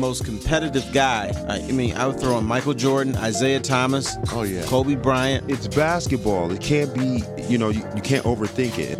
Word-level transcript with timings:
most 0.00 0.24
competitive 0.24 0.90
guy. 0.92 1.30
I, 1.46 1.58
I 1.58 1.72
mean, 1.72 1.94
I 1.94 2.06
would 2.06 2.18
throw 2.18 2.38
in 2.38 2.46
Michael 2.46 2.72
Jordan, 2.72 3.14
Isiah 3.16 3.60
Thomas, 3.60 4.16
Oh 4.32 4.42
yeah. 4.42 4.64
Kobe 4.64 4.94
Bryant. 4.94 5.48
It's 5.50 5.68
basketball. 5.68 6.50
It 6.50 6.62
can't 6.62 6.92
be, 6.94 7.22
you 7.48 7.58
know, 7.58 7.68
you, 7.68 7.86
you 7.94 8.00
can't 8.00 8.24
overthink 8.24 8.78
it. 8.78 8.98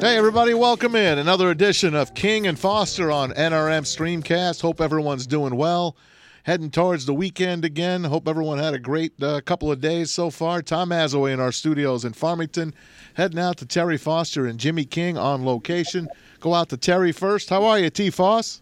Hey, 0.00 0.16
everybody, 0.16 0.54
welcome 0.54 0.96
in 0.96 1.18
another 1.18 1.50
edition 1.50 1.94
of 1.94 2.14
King 2.14 2.46
and 2.46 2.58
Foster 2.58 3.10
on 3.10 3.32
NRM 3.32 3.82
Streamcast. 3.82 4.60
Hope 4.60 4.80
everyone's 4.80 5.26
doing 5.26 5.56
well. 5.56 5.96
Heading 6.44 6.70
towards 6.72 7.06
the 7.06 7.14
weekend 7.14 7.64
again. 7.64 8.02
Hope 8.02 8.26
everyone 8.26 8.58
had 8.58 8.74
a 8.74 8.78
great 8.78 9.12
uh, 9.22 9.40
couple 9.42 9.70
of 9.70 9.80
days 9.80 10.10
so 10.10 10.28
far. 10.28 10.60
Tom 10.60 10.90
Mazaway 10.90 11.32
in 11.32 11.38
our 11.38 11.52
studios 11.52 12.04
in 12.04 12.14
Farmington. 12.14 12.74
Heading 13.14 13.38
out 13.38 13.58
to 13.58 13.66
Terry 13.66 13.96
Foster 13.96 14.46
and 14.46 14.58
Jimmy 14.58 14.84
King 14.84 15.16
on 15.16 15.44
location. 15.44 16.08
Go 16.40 16.52
out 16.54 16.68
to 16.70 16.76
Terry 16.76 17.12
first. 17.12 17.48
How 17.48 17.64
are 17.64 17.78
you, 17.78 17.90
T. 17.90 18.10
Foss? 18.10 18.60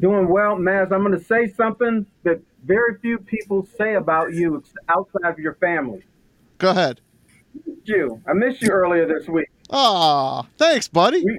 Doing 0.00 0.28
well, 0.28 0.56
Maz. 0.56 0.90
I'm 0.90 1.04
going 1.04 1.12
to 1.16 1.22
say 1.24 1.46
something 1.46 2.06
that 2.24 2.40
very 2.64 2.98
few 2.98 3.18
people 3.18 3.68
say 3.78 3.94
about 3.94 4.32
you 4.32 4.64
outside 4.88 5.30
of 5.30 5.38
your 5.38 5.54
family. 5.54 6.02
Go 6.58 6.70
ahead. 6.70 7.00
You, 7.84 8.20
I 8.26 8.32
missed 8.32 8.62
you 8.62 8.70
earlier 8.70 9.06
this 9.06 9.28
week. 9.28 9.48
Ah, 9.70 10.44
thanks, 10.58 10.88
buddy. 10.88 11.24
We- 11.24 11.38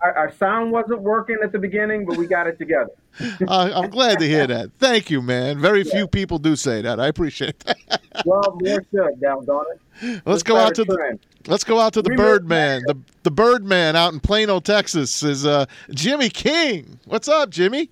Our, 0.00 0.12
our 0.14 0.32
sound 0.32 0.70
wasn't 0.70 1.00
working 1.00 1.38
at 1.42 1.52
the 1.52 1.58
beginning, 1.58 2.04
but 2.04 2.16
we 2.16 2.26
got 2.26 2.46
it 2.46 2.58
together. 2.58 2.90
Uh, 3.46 3.70
I'm 3.72 3.90
glad 3.90 4.18
to 4.18 4.26
hear 4.26 4.44
that. 4.48 4.70
Thank 4.80 5.08
you, 5.08 5.22
man. 5.22 5.60
Very 5.60 5.84
few 5.84 6.08
people 6.08 6.38
do 6.40 6.56
say 6.56 6.82
that. 6.82 6.98
I 6.98 7.06
appreciate 7.06 7.60
that. 7.60 7.76
Well, 8.26 8.56
more 8.60 8.84
should, 8.92 9.20
doggone 9.20 9.64
it. 10.00 10.22
Let's 10.24 10.42
go 10.44 10.56
out 10.56 10.74
to 10.76 10.84
the. 10.84 11.18
Let's 11.48 11.64
go 11.64 11.80
out 11.80 11.92
to 11.94 12.02
the 12.02 12.10
We 12.10 12.16
Birdman. 12.16 12.82
The 12.86 12.96
the 13.24 13.30
Birdman 13.32 13.96
out 13.96 14.12
in 14.12 14.20
Plano, 14.20 14.60
Texas 14.60 15.22
is 15.24 15.44
uh, 15.44 15.66
Jimmy 15.90 16.28
King. 16.28 16.98
What's 17.06 17.26
up, 17.28 17.50
Jimmy? 17.50 17.90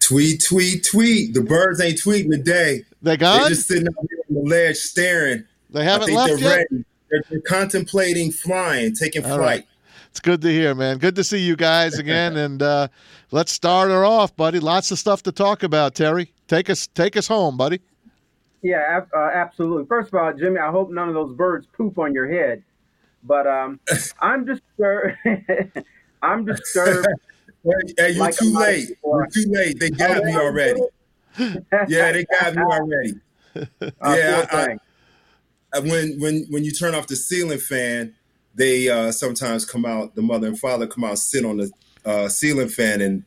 Tweet, 0.00 0.44
tweet, 0.46 0.84
tweet. 0.84 1.32
The 1.34 1.40
birds 1.42 1.80
ain't 1.80 1.98
tweeting 1.98 2.30
today. 2.30 2.84
They 3.00 3.16
gone. 3.16 3.40
They're 3.40 3.48
just 3.50 3.68
sitting 3.68 3.86
out 3.88 3.94
here 4.08 4.18
on 4.28 4.34
the 4.44 4.50
ledge 4.50 4.76
staring. 4.76 5.44
They 5.70 5.80
I 5.80 5.84
haven't 5.84 6.08
think 6.08 6.18
left 6.18 6.28
they're 6.28 6.38
yet. 6.38 6.56
ready. 6.70 6.84
They're, 7.10 7.22
they're 7.30 7.40
contemplating 7.40 8.32
flying, 8.32 8.94
taking 8.94 9.24
All 9.24 9.36
flight. 9.36 9.40
right. 9.40 9.66
It's 10.12 10.20
good 10.20 10.42
to 10.42 10.50
hear, 10.50 10.74
man. 10.74 10.98
Good 10.98 11.14
to 11.16 11.24
see 11.24 11.38
you 11.38 11.56
guys 11.56 11.98
again. 11.98 12.36
and 12.36 12.62
uh, 12.62 12.88
let's 13.30 13.50
start 13.50 13.88
her 13.88 14.04
off, 14.04 14.36
buddy. 14.36 14.60
Lots 14.60 14.90
of 14.90 14.98
stuff 14.98 15.22
to 15.22 15.32
talk 15.32 15.62
about, 15.62 15.94
Terry. 15.94 16.34
Take 16.48 16.68
us 16.68 16.86
take 16.86 17.16
us 17.16 17.26
home, 17.26 17.56
buddy. 17.56 17.80
Yeah, 18.60 19.00
uh, 19.16 19.30
absolutely. 19.32 19.86
First 19.86 20.08
of 20.08 20.20
all, 20.20 20.30
Jimmy, 20.34 20.58
I 20.58 20.70
hope 20.70 20.90
none 20.90 21.08
of 21.08 21.14
those 21.14 21.34
birds 21.34 21.66
poop 21.74 21.98
on 21.98 22.12
your 22.12 22.30
head. 22.30 22.62
But 23.24 23.46
um, 23.46 23.80
I'm 24.20 24.44
disturbed. 24.44 25.16
I'm 26.22 26.44
disturbed. 26.44 27.08
Hey, 27.64 27.70
hey, 27.96 28.10
you 28.10 28.18
Like 28.20 28.36
too 28.36 28.52
late. 28.52 28.88
You're 29.04 29.28
too 29.32 29.44
late. 29.48 29.78
They 29.78 29.90
got 29.90 30.24
me 30.24 30.34
already. 30.36 30.80
Yeah, 31.86 32.10
they 32.10 32.24
got 32.24 32.56
me 32.56 32.62
already. 32.62 33.14
Uh, 33.56 34.16
Yeah, 34.18 34.44
poor 34.50 34.60
I- 34.60 34.76
Uh, 35.78 35.80
When 35.82 36.18
when 36.18 36.44
when 36.50 36.64
you 36.64 36.72
turn 36.72 36.92
off 36.96 37.06
the 37.06 37.14
ceiling 37.14 37.60
fan, 37.60 38.16
they 38.54 38.88
uh, 38.88 39.12
sometimes 39.12 39.64
come 39.64 39.84
out. 39.84 40.14
The 40.14 40.22
mother 40.22 40.46
and 40.48 40.58
father 40.58 40.86
come 40.86 41.04
out, 41.04 41.18
sit 41.18 41.44
on 41.44 41.56
the 41.58 41.70
uh, 42.04 42.28
ceiling 42.28 42.68
fan, 42.68 43.00
and 43.00 43.24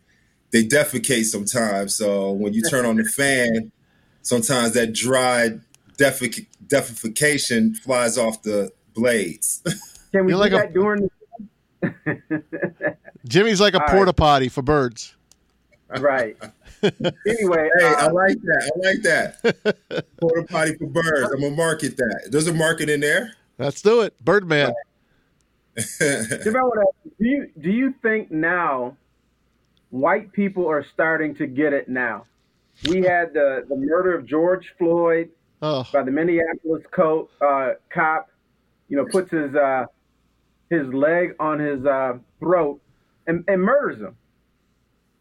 they 0.51 0.63
defecate 0.63 1.25
sometimes. 1.25 1.95
So 1.95 2.31
when 2.31 2.53
you 2.53 2.61
turn 2.63 2.85
on 2.85 2.97
the 2.97 3.03
fan, 3.03 3.71
sometimes 4.21 4.73
that 4.73 4.93
dried 4.93 5.61
defec- 5.97 6.47
defecation 6.67 7.75
flies 7.77 8.17
off 8.17 8.41
the 8.43 8.71
blades. 8.93 9.61
Can 10.11 10.25
we 10.25 10.31
You're 10.31 10.39
like 10.39 10.51
do 10.51 10.57
a- 10.57 10.59
that 10.61 10.73
during 10.73 11.09
Jimmy's 13.27 13.59
like 13.61 13.73
a 13.73 13.79
All 13.81 13.85
right. 13.87 13.95
porta 13.95 14.13
potty 14.13 14.49
for 14.49 14.61
birds. 14.61 15.15
right? 15.99 16.35
Anyway, 17.27 17.67
Hey, 17.79 17.85
uh, 17.85 18.07
I 18.07 18.11
like 18.11 18.37
that. 18.43 18.71
I 18.75 18.87
like 18.87 19.01
that. 19.01 20.05
Porta 20.21 20.43
potty 20.47 20.75
for 20.75 20.85
birds. 20.85 21.31
I'm 21.33 21.41
gonna 21.41 21.55
market 21.55 21.97
that. 21.97 22.27
There's 22.29 22.47
a 22.47 22.53
market 22.53 22.91
in 22.91 22.99
there. 22.99 23.33
Let's 23.57 23.81
do 23.81 24.01
it. 24.01 24.13
Birdman. 24.23 24.67
Jim, 24.67 24.75
I 24.75 24.75
wanna 24.75 24.75
ask 24.75 24.75
you, 24.75 25.64
do 25.75 27.25
you 27.25 27.51
do 27.59 27.69
you 27.69 27.93
think 28.01 28.31
now 28.31 28.95
white 29.89 30.31
people 30.31 30.67
are 30.69 30.85
starting 30.93 31.35
to 31.35 31.47
get 31.47 31.73
it 31.73 31.89
now? 31.89 32.25
We 32.89 33.03
had 33.03 33.33
the, 33.33 33.65
the 33.69 33.75
murder 33.75 34.13
of 34.17 34.25
George 34.25 34.73
Floyd 34.77 35.29
Oh, 35.61 35.85
by 35.91 36.03
the 36.03 36.11
Minneapolis 36.11 36.83
co- 36.91 37.29
uh, 37.41 37.71
cop. 37.89 38.29
You 38.87 38.97
know, 38.97 39.05
puts 39.05 39.31
his 39.31 39.55
uh, 39.55 39.85
his 40.69 40.85
leg 40.93 41.35
on 41.39 41.59
his 41.59 41.85
uh, 41.85 42.17
throat 42.39 42.81
and, 43.25 43.43
and 43.47 43.61
murders 43.61 43.99
him. 43.99 44.15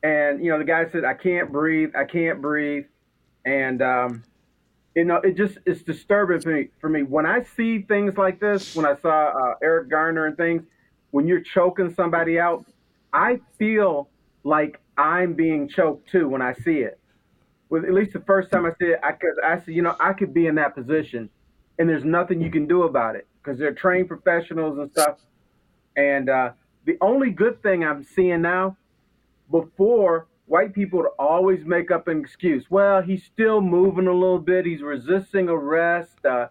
And 0.02 0.44
you 0.44 0.50
know, 0.50 0.58
the 0.58 0.64
guy 0.64 0.90
said, 0.90 1.04
"I 1.04 1.14
can't 1.14 1.50
breathe. 1.50 1.90
I 1.96 2.04
can't 2.04 2.42
breathe." 2.42 2.84
And 3.46 3.80
um, 3.80 4.24
you 4.94 5.04
know, 5.04 5.16
it 5.16 5.36
just 5.36 5.58
it's 5.66 5.82
disturbing 5.82 6.40
for 6.40 6.50
me. 6.50 6.68
For 6.80 6.88
me, 6.88 7.02
when 7.02 7.26
I 7.26 7.42
see 7.42 7.82
things 7.82 8.16
like 8.16 8.38
this, 8.40 8.76
when 8.76 8.86
I 8.86 8.94
saw 8.96 9.28
uh, 9.28 9.54
Eric 9.62 9.90
Garner 9.90 10.26
and 10.26 10.36
things, 10.36 10.62
when 11.10 11.26
you're 11.26 11.40
choking 11.40 11.92
somebody 11.94 12.38
out, 12.38 12.64
I 13.12 13.40
feel 13.58 14.08
like 14.44 14.80
I'm 14.96 15.34
being 15.34 15.68
choked 15.68 16.08
too 16.10 16.28
when 16.28 16.42
I 16.42 16.54
see 16.54 16.78
it. 16.78 16.98
Well, 17.70 17.84
at 17.84 17.92
least 17.92 18.12
the 18.12 18.20
first 18.20 18.50
time 18.52 18.66
I 18.66 18.70
see 18.78 18.86
it, 18.86 19.00
I 19.02 19.12
could 19.12 19.34
I 19.44 19.60
see, 19.60 19.72
you 19.72 19.82
know, 19.82 19.96
I 19.98 20.12
could 20.12 20.32
be 20.32 20.46
in 20.46 20.54
that 20.56 20.76
position, 20.76 21.28
and 21.78 21.88
there's 21.88 22.04
nothing 22.04 22.40
you 22.40 22.50
can 22.50 22.66
do 22.68 22.84
about 22.84 23.16
it 23.16 23.26
because 23.42 23.58
they're 23.58 23.74
trained 23.74 24.08
professionals 24.08 24.78
and 24.78 24.90
stuff. 24.92 25.18
And 25.96 26.28
uh, 26.28 26.52
the 26.84 26.96
only 27.00 27.30
good 27.30 27.62
thing 27.62 27.84
I'm 27.84 28.04
seeing 28.04 28.42
now, 28.42 28.76
before 29.50 30.26
white 30.46 30.74
people 30.74 31.00
would 31.00 31.10
always 31.18 31.64
make 31.64 31.90
up 31.90 32.08
an 32.08 32.20
excuse. 32.20 32.70
Well, 32.70 33.02
he's 33.02 33.24
still 33.24 33.60
moving 33.60 34.06
a 34.06 34.12
little 34.12 34.38
bit. 34.38 34.66
He's 34.66 34.82
resisting 34.82 35.48
arrest. 35.48 36.18
Uh, 36.24 36.48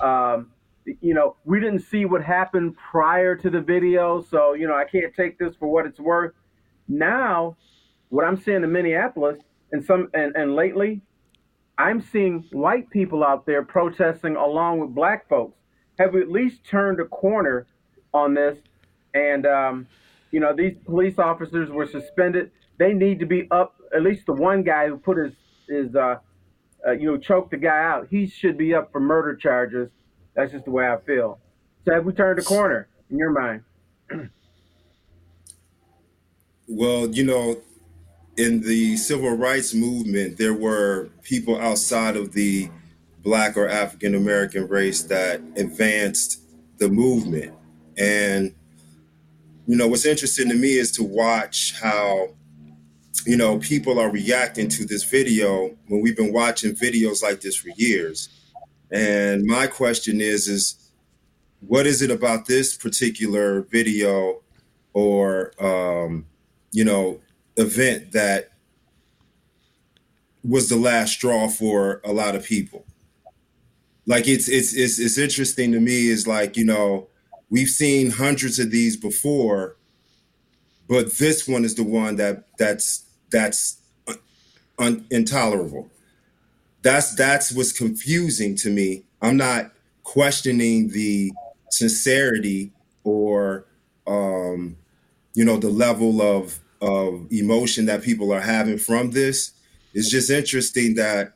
um, 0.00 0.52
you 1.00 1.14
know, 1.14 1.36
we 1.44 1.60
didn't 1.60 1.80
see 1.80 2.04
what 2.04 2.22
happened 2.22 2.76
prior 2.76 3.34
to 3.36 3.50
the 3.50 3.60
video, 3.60 4.22
so 4.22 4.54
you 4.54 4.66
know, 4.66 4.74
I 4.74 4.84
can't 4.84 5.14
take 5.14 5.38
this 5.38 5.54
for 5.56 5.68
what 5.68 5.86
it's 5.86 5.98
worth. 5.98 6.32
Now, 6.88 7.56
what 8.08 8.24
I'm 8.24 8.40
seeing 8.40 8.62
in 8.62 8.72
Minneapolis 8.72 9.38
and 9.72 9.84
some 9.84 10.08
and, 10.14 10.34
and 10.36 10.54
lately, 10.54 11.00
I'm 11.76 12.00
seeing 12.00 12.44
white 12.52 12.88
people 12.90 13.24
out 13.24 13.46
there 13.46 13.62
protesting 13.64 14.36
along 14.36 14.80
with 14.80 14.94
black 14.94 15.28
folks. 15.28 15.58
Have 15.98 16.14
we 16.14 16.20
at 16.20 16.30
least 16.30 16.64
turned 16.64 17.00
a 17.00 17.04
corner 17.06 17.66
on 18.14 18.34
this? 18.34 18.56
And 19.14 19.44
um, 19.46 19.86
you 20.30 20.40
know, 20.40 20.54
these 20.54 20.76
police 20.84 21.18
officers 21.18 21.68
were 21.70 21.86
suspended. 21.86 22.50
They 22.78 22.92
need 22.92 23.18
to 23.20 23.26
be 23.26 23.48
up. 23.50 23.74
At 23.94 24.02
least 24.02 24.26
the 24.26 24.32
one 24.32 24.62
guy 24.62 24.88
who 24.88 24.98
put 24.98 25.18
his 25.18 25.32
his 25.68 25.94
uh, 25.94 26.16
uh, 26.86 26.92
you 26.92 27.10
know 27.10 27.18
choked 27.18 27.50
the 27.50 27.56
guy 27.56 27.82
out. 27.82 28.08
He 28.10 28.26
should 28.26 28.58
be 28.58 28.74
up 28.74 28.92
for 28.92 29.00
murder 29.00 29.34
charges. 29.34 29.88
That's 30.34 30.52
just 30.52 30.64
the 30.64 30.70
way 30.70 30.86
I 30.86 30.98
feel. 31.06 31.38
So 31.84 31.94
have 31.94 32.04
we 32.04 32.12
turned 32.12 32.38
a 32.38 32.42
corner 32.42 32.88
in 33.10 33.18
your 33.18 33.30
mind? 33.30 33.62
Well, 36.68 37.08
you 37.08 37.24
know, 37.24 37.62
in 38.36 38.60
the 38.60 38.96
civil 38.96 39.36
rights 39.36 39.72
movement, 39.72 40.36
there 40.36 40.54
were 40.54 41.10
people 41.22 41.58
outside 41.60 42.16
of 42.16 42.32
the 42.32 42.68
Black 43.22 43.56
or 43.56 43.68
African 43.68 44.14
American 44.14 44.66
race 44.66 45.02
that 45.04 45.40
advanced 45.56 46.40
the 46.78 46.88
movement. 46.88 47.54
And, 47.96 48.54
you 49.66 49.76
know, 49.76 49.86
what's 49.86 50.06
interesting 50.06 50.48
to 50.48 50.54
me 50.54 50.72
is 50.72 50.90
to 50.92 51.04
watch 51.04 51.74
how, 51.80 52.30
you 53.26 53.36
know, 53.36 53.58
people 53.58 53.98
are 53.98 54.10
reacting 54.10 54.68
to 54.68 54.86
this 54.86 55.02
video 55.02 55.76
when 55.88 56.00
we've 56.00 56.16
been 56.16 56.32
watching 56.32 56.74
videos 56.74 57.22
like 57.22 57.40
this 57.40 57.56
for 57.56 57.70
years. 57.76 58.28
And 58.92 59.44
my 59.44 59.66
question 59.66 60.20
is, 60.20 60.46
is 60.46 60.92
what 61.60 61.86
is 61.86 62.02
it 62.02 62.10
about 62.10 62.46
this 62.46 62.76
particular 62.76 63.62
video 63.62 64.42
or, 64.92 65.52
um, 65.62 66.26
you 66.70 66.84
know, 66.84 67.20
event 67.56 68.12
that 68.12 68.52
was 70.44 70.68
the 70.68 70.76
last 70.76 71.14
straw 71.14 71.48
for 71.48 72.00
a 72.04 72.12
lot 72.12 72.36
of 72.36 72.44
people. 72.44 72.84
Like 74.06 74.28
it's 74.28 74.48
it's 74.48 74.72
it's 74.72 75.00
it's 75.00 75.18
interesting 75.18 75.72
to 75.72 75.80
me 75.80 76.08
is 76.08 76.28
like, 76.28 76.56
you 76.56 76.64
know, 76.64 77.08
we've 77.50 77.68
seen 77.68 78.10
hundreds 78.10 78.60
of 78.60 78.70
these 78.70 78.96
before, 78.96 79.76
but 80.88 81.14
this 81.14 81.48
one 81.48 81.64
is 81.64 81.74
the 81.74 81.82
one 81.82 82.14
that 82.16 82.44
that's 82.56 83.05
that's 83.30 83.80
un, 84.78 85.06
intolerable. 85.10 85.90
That's 86.82 87.14
that's 87.14 87.52
what's 87.52 87.72
confusing 87.72 88.56
to 88.56 88.70
me. 88.70 89.04
I'm 89.20 89.36
not 89.36 89.72
questioning 90.04 90.88
the 90.88 91.32
sincerity 91.70 92.70
or 93.02 93.66
um 94.06 94.76
you 95.34 95.44
know 95.44 95.56
the 95.56 95.68
level 95.68 96.22
of 96.22 96.60
of 96.80 97.26
emotion 97.32 97.86
that 97.86 98.02
people 98.02 98.32
are 98.32 98.40
having 98.40 98.78
from 98.78 99.10
this 99.10 99.50
it's 99.94 100.08
just 100.08 100.30
interesting 100.30 100.94
that 100.94 101.32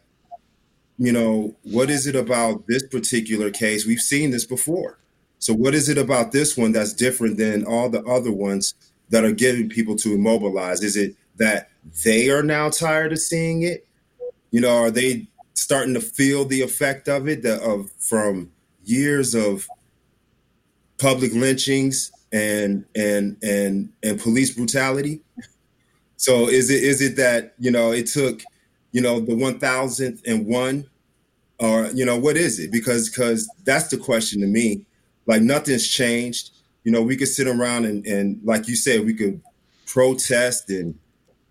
you 0.99 1.11
know 1.11 1.57
what 1.65 1.91
is 1.91 2.07
it 2.07 2.15
about 2.15 2.65
this 2.69 2.85
particular 2.87 3.51
case 3.51 3.85
we've 3.85 4.01
seen 4.01 4.31
this 4.31 4.45
before 4.45 5.01
so 5.41 5.55
what 5.55 5.75
is 5.75 5.89
it 5.89 5.97
about 5.97 6.33
this 6.33 6.57
one 6.57 6.73
that's 6.73 6.93
different 6.93 7.39
than 7.39 7.65
all 7.65 7.89
the 7.89 8.05
other 8.05 8.31
ones 8.31 8.75
that 9.09 9.25
are 9.25 9.33
getting 9.33 9.69
people 9.69 9.97
to 9.97 10.15
immobilize? 10.15 10.83
Is 10.83 10.97
it 10.97 11.17
that 11.41 11.71
they 12.05 12.31
are 12.31 12.43
now 12.43 12.69
tired 12.69 13.13
of 13.13 13.19
seeing 13.19 13.63
it? 13.63 13.87
You 14.53 14.61
know, 14.61 14.77
are 14.77 14.91
they 14.91 15.27
starting 15.55 15.95
to 15.95 16.01
feel 16.01 16.45
the 16.45 16.63
effect 16.63 17.09
of 17.09 17.29
it 17.29 17.43
the, 17.43 17.61
of 17.63 17.91
from 17.99 18.53
years 18.85 19.35
of 19.35 19.67
public 20.99 21.33
lynchings 21.33 22.13
and 22.33 22.85
and 22.95 23.37
and 23.43 23.93
and 24.05 24.21
police 24.21 24.55
brutality? 24.55 25.23
So 26.17 26.49
is 26.49 26.71
it 26.71 26.85
is 26.85 27.01
it 27.01 27.17
that 27.17 27.55
you 27.59 27.71
know 27.71 27.91
it 27.91 28.07
took 28.07 28.43
you 28.93 29.01
know 29.01 29.19
the 29.19 29.35
one 29.35 29.59
thousandth 29.59 30.23
and 30.27 30.47
one 30.47 30.89
or 31.59 31.87
you 31.95 32.05
know 32.05 32.19
what 32.19 32.37
is 32.37 32.59
it 32.59 32.71
because 32.71 33.09
because 33.09 33.51
that's 33.65 33.89
the 33.89 33.97
question 33.97 34.41
to 34.41 34.47
me 34.47 34.85
like 35.27 35.43
nothing's 35.43 35.89
changed 35.89 36.51
you 36.85 36.91
know 36.93 37.03
we 37.03 37.17
could 37.17 37.29
sit 37.29 37.47
around 37.47 37.85
and 37.85 38.05
and 38.07 38.41
like 38.45 38.67
you 38.67 38.75
said 38.75 39.05
we 39.05 39.15
could 39.15 39.41
protest 39.87 40.69
and 40.71 40.99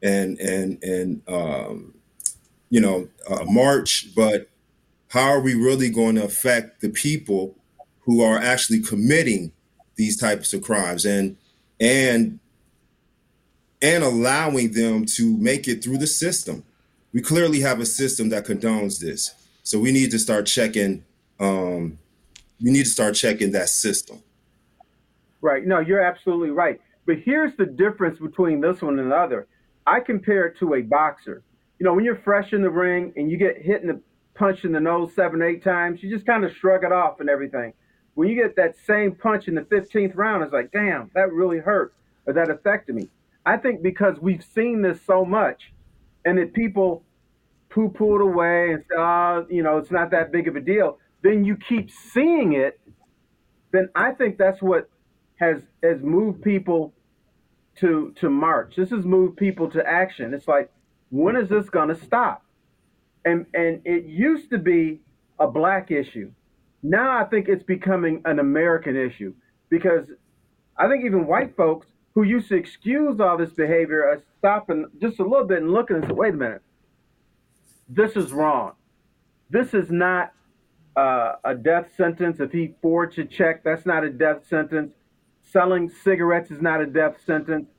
and 0.01 0.37
and 0.39 0.81
and 0.83 1.21
um 1.27 1.93
you 2.69 2.79
know 2.79 3.07
uh, 3.29 3.43
march 3.45 4.13
but 4.15 4.49
how 5.09 5.29
are 5.29 5.41
we 5.41 5.53
really 5.53 5.89
going 5.89 6.15
to 6.15 6.23
affect 6.23 6.81
the 6.81 6.89
people 6.89 7.55
who 8.01 8.23
are 8.23 8.37
actually 8.37 8.79
committing 8.81 9.51
these 9.95 10.17
types 10.17 10.53
of 10.53 10.61
crimes 10.61 11.05
and 11.05 11.35
and 11.79 12.39
and 13.81 14.03
allowing 14.03 14.71
them 14.73 15.05
to 15.05 15.37
make 15.37 15.67
it 15.67 15.83
through 15.83 15.97
the 15.97 16.07
system 16.07 16.63
we 17.13 17.21
clearly 17.21 17.59
have 17.59 17.79
a 17.79 17.85
system 17.85 18.29
that 18.29 18.45
condones 18.45 18.99
this 18.99 19.33
so 19.69 19.77
we 19.77 19.91
need 19.91 20.09
to 20.09 20.17
start 20.17 20.47
checking. 20.47 21.03
Um, 21.39 21.99
we 22.59 22.71
need 22.71 22.85
to 22.85 22.89
start 22.89 23.13
checking 23.13 23.51
that 23.51 23.69
system. 23.69 24.23
Right. 25.41 25.63
No, 25.63 25.79
you're 25.79 26.01
absolutely 26.01 26.49
right. 26.49 26.81
But 27.05 27.19
here's 27.19 27.55
the 27.55 27.67
difference 27.67 28.17
between 28.17 28.61
this 28.61 28.81
one 28.81 28.97
and 28.97 29.11
the 29.11 29.15
other. 29.15 29.45
I 29.89 30.00
compare 30.00 30.45
it 30.45 30.59
to 30.59 30.75
a 30.75 30.81
boxer. 30.81 31.41
You 31.80 31.86
know, 31.86 31.94
when 31.95 32.06
you're 32.06 32.18
fresh 32.18 32.53
in 32.53 32.62
the 32.62 32.69
ring 32.69 33.12
and 33.15 33.31
you 33.31 33.38
get 33.38 33.59
hit 33.59 33.81
in 33.81 33.88
the 33.88 34.00
punch 34.36 34.63
in 34.63 34.71
the 34.71 34.80
nose 34.80 35.13
seven, 35.15 35.41
eight 35.41 35.63
times, 35.63 36.03
you 36.03 36.09
just 36.09 36.27
kind 36.27 36.45
of 36.45 36.56
shrug 36.56 36.83
it 36.83 36.91
off 36.91 37.19
and 37.19 37.30
everything. 37.30 37.74
When 38.13 38.27
you 38.27 38.36
get 38.36 38.56
that 38.57 38.75
same 38.86 39.15
punch 39.15 39.47
in 39.47 39.56
the 39.56 39.62
15th 39.62 40.15
round, 40.15 40.44
it's 40.44 40.53
like, 40.53 40.71
damn, 40.71 41.09
that 41.15 41.31
really 41.33 41.57
hurt 41.57 41.94
or 42.27 42.33
that 42.33 42.50
affected 42.50 42.95
me. 42.95 43.07
I 43.45 43.57
think 43.57 43.81
because 43.81 44.19
we've 44.21 44.44
seen 44.44 44.83
this 44.83 45.01
so 45.01 45.25
much 45.25 45.74
and 46.24 46.38
that 46.38 46.53
people 46.53 47.03
poo 47.69 47.89
poo 47.89 48.15
it 48.15 48.21
away 48.21 48.74
and 48.74 48.83
say, 48.83 48.95
oh, 48.97 49.01
ah, 49.01 49.44
you 49.50 49.63
know, 49.63 49.77
it's 49.77 49.92
not 49.92 50.12
that 50.12 50.31
big 50.31 50.47
of 50.47 50.56
a 50.56 50.62
deal, 50.62 51.00
then 51.24 51.44
you 51.44 51.56
keep 51.56 51.89
seeing 51.89 52.53
it, 52.53 52.80
then 53.71 53.89
I 53.95 54.12
think 54.12 54.38
that's 54.38 54.62
what 54.62 54.89
has 55.39 55.62
has 55.81 56.01
moved 56.01 56.44
people 56.44 56.94
to 57.79 58.13
to 58.17 58.29
march. 58.29 58.75
This 58.75 58.89
has 58.89 59.05
moved 59.05 59.37
people 59.37 59.69
to 59.71 59.85
action. 59.85 60.33
It's 60.33 60.47
like, 60.47 60.71
when 61.09 61.35
is 61.35 61.49
this 61.49 61.69
gonna 61.69 61.95
stop? 61.95 62.43
And 63.25 63.45
and 63.53 63.81
it 63.85 64.05
used 64.05 64.49
to 64.51 64.57
be 64.57 65.01
a 65.39 65.47
black 65.47 65.91
issue. 65.91 66.31
Now 66.81 67.17
I 67.17 67.25
think 67.25 67.47
it's 67.49 67.63
becoming 67.63 68.21
an 68.25 68.39
American 68.39 68.95
issue 68.95 69.33
because 69.69 70.05
I 70.77 70.87
think 70.87 71.03
even 71.03 71.27
white 71.27 71.55
folks 71.55 71.87
who 72.15 72.23
used 72.23 72.49
to 72.49 72.55
excuse 72.55 73.19
all 73.19 73.37
this 73.37 73.51
behavior 73.51 74.03
are 74.03 74.21
stopping 74.37 74.85
just 74.99 75.19
a 75.19 75.23
little 75.23 75.45
bit 75.45 75.61
and 75.61 75.71
looking 75.71 75.97
and 75.97 76.05
say, 76.05 76.13
wait 76.13 76.33
a 76.33 76.37
minute, 76.37 76.61
this 77.87 78.15
is 78.15 78.31
wrong. 78.31 78.73
This 79.49 79.73
is 79.73 79.89
not 79.89 80.33
uh, 80.95 81.33
a 81.43 81.55
death 81.55 81.89
sentence. 81.95 82.39
If 82.39 82.51
he 82.51 82.73
forged 82.81 83.19
a 83.19 83.25
check, 83.25 83.63
that's 83.63 83.85
not 83.85 84.03
a 84.03 84.09
death 84.09 84.47
sentence. 84.47 84.93
Selling 85.51 85.89
cigarettes 85.89 86.51
is 86.51 86.61
not 86.61 86.81
a 86.81 86.85
death 86.85 87.17
sentence. 87.25 87.69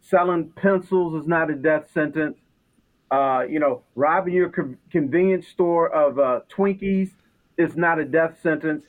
Selling 0.00 0.50
pencils 0.50 1.20
is 1.20 1.26
not 1.26 1.50
a 1.50 1.54
death 1.54 1.90
sentence. 1.92 2.38
Uh, 3.10 3.42
you 3.48 3.58
know, 3.58 3.82
robbing 3.94 4.34
your 4.34 4.50
co- 4.50 4.76
convenience 4.90 5.46
store 5.48 5.88
of 5.88 6.18
uh, 6.18 6.40
Twinkies 6.48 7.10
is 7.58 7.76
not 7.76 7.98
a 7.98 8.04
death 8.04 8.38
sentence. 8.42 8.84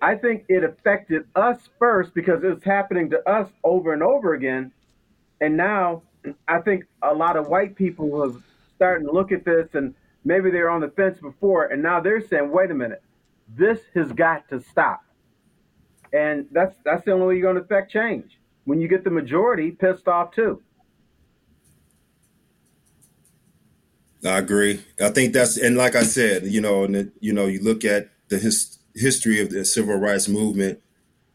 I 0.00 0.14
think 0.14 0.44
it 0.48 0.64
affected 0.64 1.24
us 1.34 1.68
first 1.78 2.14
because 2.14 2.40
it's 2.44 2.64
happening 2.64 3.10
to 3.10 3.28
us 3.28 3.50
over 3.64 3.92
and 3.92 4.02
over 4.02 4.34
again. 4.34 4.72
And 5.40 5.56
now 5.56 6.02
I 6.48 6.60
think 6.60 6.84
a 7.02 7.14
lot 7.14 7.36
of 7.36 7.48
white 7.48 7.76
people 7.76 8.22
have 8.22 8.42
starting 8.74 9.06
to 9.06 9.12
look 9.12 9.32
at 9.32 9.44
this 9.44 9.68
and 9.74 9.94
maybe 10.24 10.50
they 10.50 10.58
were 10.58 10.70
on 10.70 10.80
the 10.80 10.88
fence 10.88 11.18
before, 11.18 11.66
and 11.66 11.82
now 11.82 12.00
they're 12.00 12.20
saying, 12.20 12.50
wait 12.50 12.70
a 12.70 12.74
minute, 12.74 13.02
this 13.48 13.80
has 13.94 14.12
got 14.12 14.48
to 14.50 14.60
stop. 14.60 15.05
And 16.12 16.46
that's 16.52 16.76
that's 16.84 17.04
the 17.04 17.12
only 17.12 17.26
way 17.26 17.34
you're 17.34 17.52
going 17.52 17.56
to 17.56 17.62
affect 17.62 17.90
change. 17.90 18.38
When 18.64 18.80
you 18.80 18.88
get 18.88 19.04
the 19.04 19.10
majority 19.10 19.70
pissed 19.70 20.08
off 20.08 20.34
too. 20.34 20.62
I 24.24 24.38
agree. 24.38 24.82
I 25.00 25.10
think 25.10 25.32
that's 25.32 25.56
and 25.56 25.76
like 25.76 25.94
I 25.94 26.02
said, 26.02 26.46
you 26.46 26.60
know, 26.60 26.84
and 26.84 27.12
you 27.20 27.32
know, 27.32 27.46
you 27.46 27.62
look 27.62 27.84
at 27.84 28.08
the 28.28 28.38
his, 28.38 28.78
history 28.96 29.40
of 29.40 29.50
the 29.50 29.64
civil 29.64 29.96
rights 29.96 30.28
movement. 30.28 30.80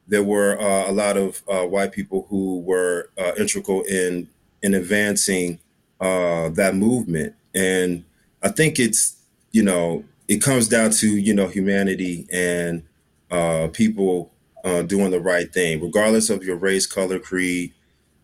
There 0.08 0.24
were 0.24 0.60
uh, 0.60 0.90
a 0.90 0.92
lot 0.92 1.16
of 1.16 1.42
uh, 1.48 1.66
white 1.66 1.92
people 1.92 2.26
who 2.30 2.60
were 2.60 3.10
uh, 3.18 3.32
integral 3.38 3.84
in 3.84 4.28
in 4.62 4.74
advancing 4.74 5.60
uh, 6.00 6.50
that 6.50 6.76
movement, 6.76 7.36
and 7.56 8.04
I 8.42 8.50
think 8.50 8.80
it's 8.80 9.18
you 9.52 9.64
know 9.64 10.04
it 10.28 10.42
comes 10.42 10.68
down 10.68 10.92
to 10.92 11.08
you 11.08 11.34
know 11.34 11.48
humanity 11.48 12.28
and 12.32 12.84
uh, 13.30 13.70
people 13.72 14.32
uh, 14.64 14.82
doing 14.84 15.12
the 15.12 15.20
right 15.20 15.52
thing, 15.52 15.82
regardless 15.82 16.30
of 16.30 16.44
your 16.44 16.56
race, 16.56 16.86
color, 16.86 17.20
creed, 17.20 17.74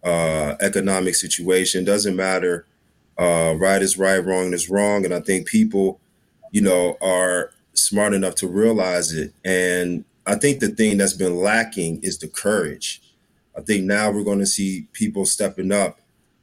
uh, 0.04 0.56
economic 0.62 1.16
situation. 1.16 1.84
Doesn't 1.86 2.16
matter. 2.16 2.66
Uh, 3.18 3.56
right 3.58 3.82
is 3.82 3.98
right, 3.98 4.24
wrong 4.24 4.54
is 4.54 4.70
wrong, 4.70 5.04
and 5.04 5.14
I 5.14 5.20
think 5.20 5.48
people, 5.48 6.00
you 6.52 6.62
know, 6.62 6.98
are 7.02 7.52
smart 7.74 8.14
enough 8.14 8.36
to 8.36 8.48
realize 8.48 9.12
it. 9.14 9.34
And 9.44 10.06
I 10.26 10.36
think 10.36 10.60
the 10.60 10.70
thing 10.70 10.98
that's 10.98 11.14
been 11.14 11.38
lacking 11.38 12.04
is 12.04 12.20
the 12.20 12.28
courage. 12.28 13.02
I 13.58 13.62
think 13.62 13.86
now 13.86 14.12
we're 14.12 14.24
going 14.24 14.40
to 14.40 14.46
see 14.46 14.88
people 14.94 15.26
stepping 15.26 15.72
up 15.72 16.00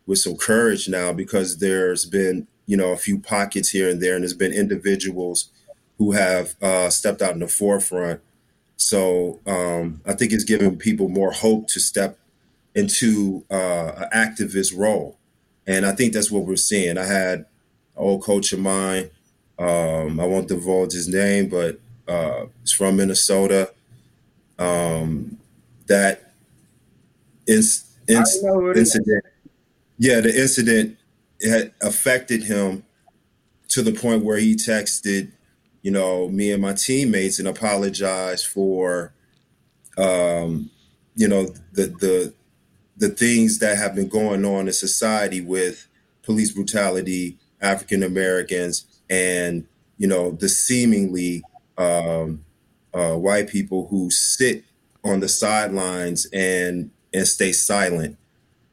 with 0.07 0.19
some 0.19 0.37
courage 0.37 0.89
now 0.89 1.13
because 1.13 1.59
there's 1.59 2.05
been 2.05 2.49
you 2.67 2.77
know, 2.77 2.93
a 2.93 2.97
few 2.97 3.19
pockets 3.19 3.71
here 3.71 3.89
and 3.89 4.01
there, 4.01 4.15
and 4.15 4.23
there's 4.23 4.35
been 4.35 4.53
individuals 4.53 5.51
who 5.99 6.13
have 6.13 6.55
uh, 6.63 6.89
stepped 6.91 7.23
out 7.23 7.35
in 7.35 7.41
the 7.41 7.49
forefront. 7.49 8.21
So 8.77 9.41
um, 9.47 10.01
I 10.07 10.15
think 10.15 10.33
it's 10.33 10.45
given 10.45 10.77
people 10.77 11.09
more 11.09 11.31
hope 11.31 11.69
to 11.69 11.81
step 11.81 12.19
into 12.75 13.45
uh, 13.51 13.93
an 13.97 14.09
activist 14.13 14.77
role, 14.77 15.17
and 15.67 15.87
I 15.87 15.93
think 15.93 16.13
that's 16.13 16.31
what 16.31 16.45
we're 16.45 16.57
seeing. 16.57 16.99
I 16.99 17.05
had 17.05 17.39
an 17.39 17.47
old 17.97 18.23
coach 18.23 18.53
of 18.53 18.59
mine. 18.59 19.11
Um, 19.59 20.19
I 20.19 20.27
won't 20.27 20.49
divulge 20.49 20.93
his 20.93 21.09
name, 21.09 21.49
but 21.49 21.79
uh, 22.09 22.47
he's 22.61 22.73
from 22.73 22.97
Minnesota. 22.97 23.73
Um, 24.59 25.39
that 25.87 26.33
inc- 27.49 27.85
inc- 28.09 28.77
incident, 28.77 29.25
yeah, 29.99 30.21
the 30.21 30.37
incident 30.37 30.99
had 31.43 31.73
affected 31.81 32.45
him 32.45 32.85
to 33.69 33.83
the 33.83 33.93
point 33.93 34.25
where 34.25 34.39
he 34.39 34.55
texted, 34.55 35.31
you 35.85 35.91
know, 35.91 36.31
me 36.31 36.51
and 36.51 36.63
my 36.63 36.73
teammates 36.73 37.39
and 37.39 37.47
apologize 37.47 38.43
for, 38.43 39.13
um, 39.99 40.71
you 41.15 41.29
know, 41.29 41.45
the 41.73 41.89
the 42.01 42.35
the 42.97 43.11
things 43.11 43.59
that 43.59 43.77
have 43.77 43.95
been 43.95 44.09
going 44.09 44.47
on 44.47 44.67
in 44.67 44.73
society 44.73 45.43
with 45.43 45.87
police 46.23 46.53
brutality, 46.53 47.37
African 47.61 48.03
Americans, 48.03 48.87
and 49.11 49.67
you 49.99 50.09
know 50.09 50.31
the 50.31 50.49
seemingly 50.49 51.43
um, 51.77 52.43
uh, 52.95 53.15
white 53.15 53.51
people 53.51 53.87
who 53.89 54.11
sit 54.11 54.65
on 55.05 55.21
the 55.21 55.29
sidelines 55.29 56.27
and 56.33 56.91
and 57.13 57.29
stay 57.29 57.53
silent. 57.53 58.17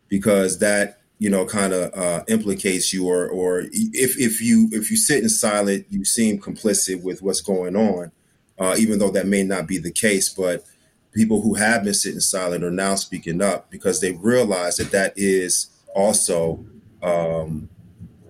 Because 0.08 0.60
that 0.60 1.00
you 1.22 1.30
know, 1.30 1.46
kind 1.46 1.72
of 1.72 1.94
uh, 1.94 2.24
implicates 2.28 2.92
you, 2.92 3.08
or 3.08 3.28
or 3.28 3.66
if 3.72 4.20
if 4.20 4.42
you 4.42 4.68
if 4.72 4.90
you 4.90 4.98
sit 4.98 5.22
in 5.22 5.30
silent, 5.30 5.86
you 5.92 6.04
seem 6.04 6.40
complicit 6.40 7.04
with 7.04 7.22
what's 7.22 7.42
going 7.42 7.75
on, 7.75 8.12
uh, 8.58 8.75
even 8.80 8.98
though 8.98 9.12
that 9.12 9.28
may 9.28 9.44
not 9.44 9.68
be 9.68 9.78
the 9.78 9.92
case. 9.92 10.30
But 10.30 10.66
people 11.12 11.44
who 11.44 11.54
have 11.54 11.84
been 11.84 11.94
sitting 11.94 12.22
silent 12.22 12.63
are 12.63 12.72
now 12.72 12.96
speaking 12.96 13.40
up 13.40 13.70
because 13.70 14.01
they 14.01 14.13
realize 14.13 14.78
that 14.78 14.90
that 14.94 15.13
is 15.16 15.68
also, 15.94 16.66
um, 17.04 17.70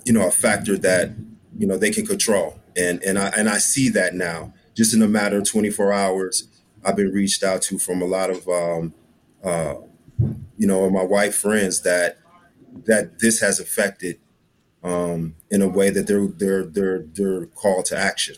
you 0.04 0.12
know, 0.12 0.28
a 0.28 0.32
factor 0.32 0.78
that 0.80 1.12
you 1.58 1.66
know 1.66 1.78
they 1.78 1.92
can 1.92 2.06
control, 2.06 2.60
and 2.76 3.02
and 3.04 3.18
I 3.18 3.30
and 3.38 3.48
I 3.48 3.60
see 3.60 3.88
that 3.88 4.16
now. 4.16 4.54
Just 4.76 4.94
in 4.94 5.02
a 5.02 5.08
matter 5.08 5.38
of 5.38 5.50
24 5.50 5.94
hours, 5.94 6.50
I've 6.84 6.98
been 6.98 7.14
reached 7.14 7.42
out 7.42 7.62
to 7.64 7.80
from 7.80 8.02
a 8.02 8.06
lot 8.06 8.30
of, 8.30 8.46
um, 8.50 8.94
uh, 9.42 9.76
you 10.58 10.68
know, 10.68 10.90
my 10.90 11.04
white 11.04 11.34
friends 11.34 11.84
that 11.84 12.18
that 12.86 13.20
this 13.20 13.40
has 13.42 13.60
affected 13.60 14.20
um, 14.84 15.36
in 15.50 15.62
a 15.62 15.68
way 15.68 15.90
that 15.90 16.08
they're 16.08 16.28
they're 16.28 16.64
they're 16.64 17.04
they're 17.14 17.46
called 17.48 17.86
to 17.86 17.98
action. 17.98 18.36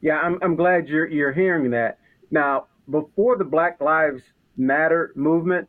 Yeah, 0.00 0.18
I'm 0.18 0.38
I'm 0.42 0.56
glad 0.56 0.88
you're 0.88 1.06
you're 1.06 1.32
hearing 1.32 1.70
that. 1.70 1.98
Now, 2.30 2.66
before 2.90 3.38
the 3.38 3.44
Black 3.44 3.80
Lives 3.80 4.22
Matter 4.56 5.12
movement, 5.14 5.68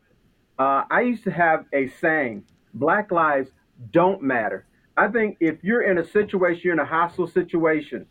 uh, 0.58 0.84
I 0.90 1.00
used 1.02 1.24
to 1.24 1.30
have 1.30 1.64
a 1.72 1.88
saying: 2.00 2.44
"Black 2.74 3.10
lives 3.10 3.50
don't 3.92 4.22
matter." 4.22 4.66
I 4.96 5.08
think 5.08 5.36
if 5.40 5.62
you're 5.62 5.82
in 5.82 5.98
a 5.98 6.04
situation, 6.04 6.62
you're 6.64 6.74
in 6.74 6.80
a 6.80 6.84
hostile 6.84 7.26
situation, 7.26 8.06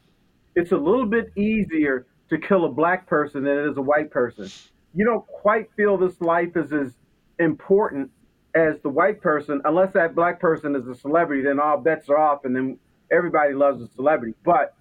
it's 0.55 0.71
a 0.71 0.77
little 0.77 1.05
bit 1.05 1.31
easier 1.35 2.05
to 2.29 2.37
kill 2.37 2.65
a 2.65 2.69
black 2.69 3.07
person 3.07 3.43
than 3.43 3.57
it 3.57 3.69
is 3.69 3.77
a 3.77 3.81
white 3.81 4.11
person. 4.11 4.49
You 4.93 5.05
don't 5.05 5.25
quite 5.27 5.69
feel 5.75 5.97
this 5.97 6.19
life 6.21 6.55
is 6.55 6.71
as 6.71 6.93
important 7.39 8.11
as 8.55 8.79
the 8.81 8.89
white 8.89 9.21
person, 9.21 9.61
unless 9.65 9.91
that 9.93 10.15
black 10.15 10.39
person 10.39 10.75
is 10.75 10.87
a 10.87 10.95
celebrity, 10.95 11.43
then 11.43 11.59
all 11.59 11.77
bets 11.77 12.09
are 12.09 12.17
off, 12.17 12.45
and 12.45 12.55
then 12.55 12.79
everybody 13.11 13.53
loves 13.53 13.81
a 13.81 13.87
celebrity. 13.87 14.33
But 14.43 14.73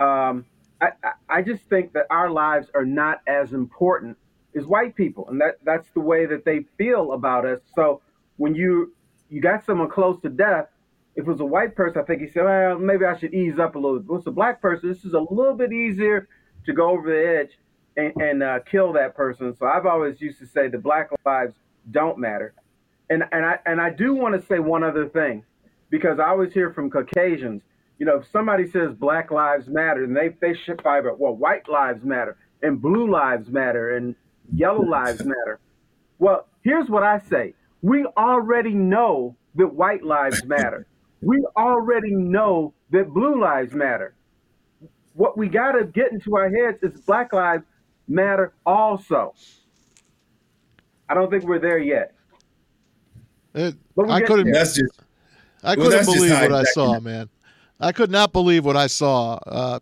um, 0.00 0.44
I, 0.80 0.90
I 1.28 1.42
just 1.42 1.62
think 1.64 1.92
that 1.92 2.06
our 2.10 2.28
lives 2.30 2.68
are 2.74 2.84
not 2.84 3.20
as 3.28 3.52
important 3.52 4.18
as 4.56 4.66
white 4.66 4.96
people, 4.96 5.28
and 5.28 5.40
that 5.40 5.58
that's 5.64 5.88
the 5.92 6.00
way 6.00 6.26
that 6.26 6.44
they 6.44 6.66
feel 6.76 7.12
about 7.12 7.46
us. 7.46 7.60
So 7.74 8.02
when 8.36 8.54
you 8.54 8.92
you 9.30 9.40
got 9.40 9.64
someone 9.64 9.88
close 9.88 10.20
to 10.22 10.28
death, 10.28 10.66
if 11.14 11.26
it 11.26 11.30
was 11.30 11.40
a 11.40 11.44
white 11.44 11.76
person, 11.76 12.02
I 12.02 12.04
think 12.04 12.20
he 12.20 12.28
said, 12.28 12.44
well, 12.44 12.78
maybe 12.78 13.04
I 13.04 13.16
should 13.16 13.32
ease 13.32 13.58
up 13.58 13.76
a 13.76 13.78
little 13.78 13.98
bit. 14.00 14.08
But 14.08 14.14
it's 14.16 14.26
a 14.26 14.32
black 14.32 14.60
person, 14.60 14.88
this 14.88 15.04
is 15.04 15.14
a 15.14 15.20
little 15.20 15.54
bit 15.54 15.72
easier 15.72 16.28
to 16.66 16.72
go 16.72 16.90
over 16.90 17.08
the 17.08 17.40
edge 17.40 17.58
and, 17.96 18.12
and 18.22 18.42
uh, 18.42 18.60
kill 18.60 18.92
that 18.94 19.16
person. 19.16 19.54
So 19.56 19.66
I've 19.66 19.86
always 19.86 20.20
used 20.20 20.38
to 20.40 20.46
say 20.46 20.68
the 20.68 20.78
black 20.78 21.10
lives 21.24 21.54
don't 21.90 22.18
matter. 22.18 22.54
And 23.12 23.24
and 23.30 23.44
I 23.44 23.58
and 23.66 23.78
I 23.78 23.90
do 23.90 24.14
want 24.14 24.40
to 24.40 24.46
say 24.46 24.58
one 24.58 24.82
other 24.82 25.06
thing, 25.06 25.44
because 25.90 26.18
I 26.18 26.28
always 26.28 26.54
hear 26.54 26.72
from 26.72 26.88
Caucasians, 26.88 27.60
you 27.98 28.06
know, 28.06 28.16
if 28.16 28.26
somebody 28.32 28.66
says 28.66 28.94
Black 28.94 29.30
Lives 29.30 29.68
Matter, 29.68 30.04
and 30.04 30.16
they 30.16 30.30
they 30.40 30.54
ship 30.54 30.80
fiber, 30.82 31.12
well, 31.14 31.36
White 31.36 31.68
Lives 31.68 32.02
Matter 32.04 32.38
and 32.62 32.80
Blue 32.80 33.10
Lives 33.10 33.50
Matter 33.50 33.96
and 33.96 34.14
Yellow 34.54 34.82
Lives 34.82 35.22
Matter. 35.26 35.60
Well, 36.18 36.48
here's 36.62 36.88
what 36.88 37.02
I 37.02 37.18
say: 37.18 37.52
we 37.82 38.06
already 38.16 38.72
know 38.72 39.36
that 39.56 39.74
White 39.74 40.04
Lives 40.04 40.42
Matter. 40.46 40.86
We 41.20 41.46
already 41.54 42.14
know 42.14 42.72
that 42.92 43.12
Blue 43.12 43.38
Lives 43.38 43.74
Matter. 43.74 44.14
What 45.12 45.36
we 45.36 45.50
got 45.50 45.72
to 45.72 45.84
get 45.84 46.12
into 46.12 46.34
our 46.34 46.48
heads 46.48 46.82
is 46.82 46.98
Black 47.02 47.34
Lives 47.34 47.64
Matter 48.08 48.54
also. 48.64 49.34
I 51.10 51.12
don't 51.12 51.30
think 51.30 51.44
we're 51.44 51.58
there 51.58 51.78
yet. 51.78 52.14
It, 53.54 53.74
I 54.08 54.20
couldn't. 54.22 54.50
That's 54.50 54.74
just. 54.74 55.00
I 55.62 55.76
couldn't 55.76 56.06
well, 56.06 56.14
believe 56.14 56.40
what 56.40 56.52
I 56.52 56.64
saw, 56.64 57.00
man. 57.00 57.28
I 57.78 57.92
could 57.92 58.10
not 58.10 58.32
believe 58.32 58.64
what 58.64 58.76
I 58.76 58.86
saw 58.86 59.34
uh, 59.46 59.80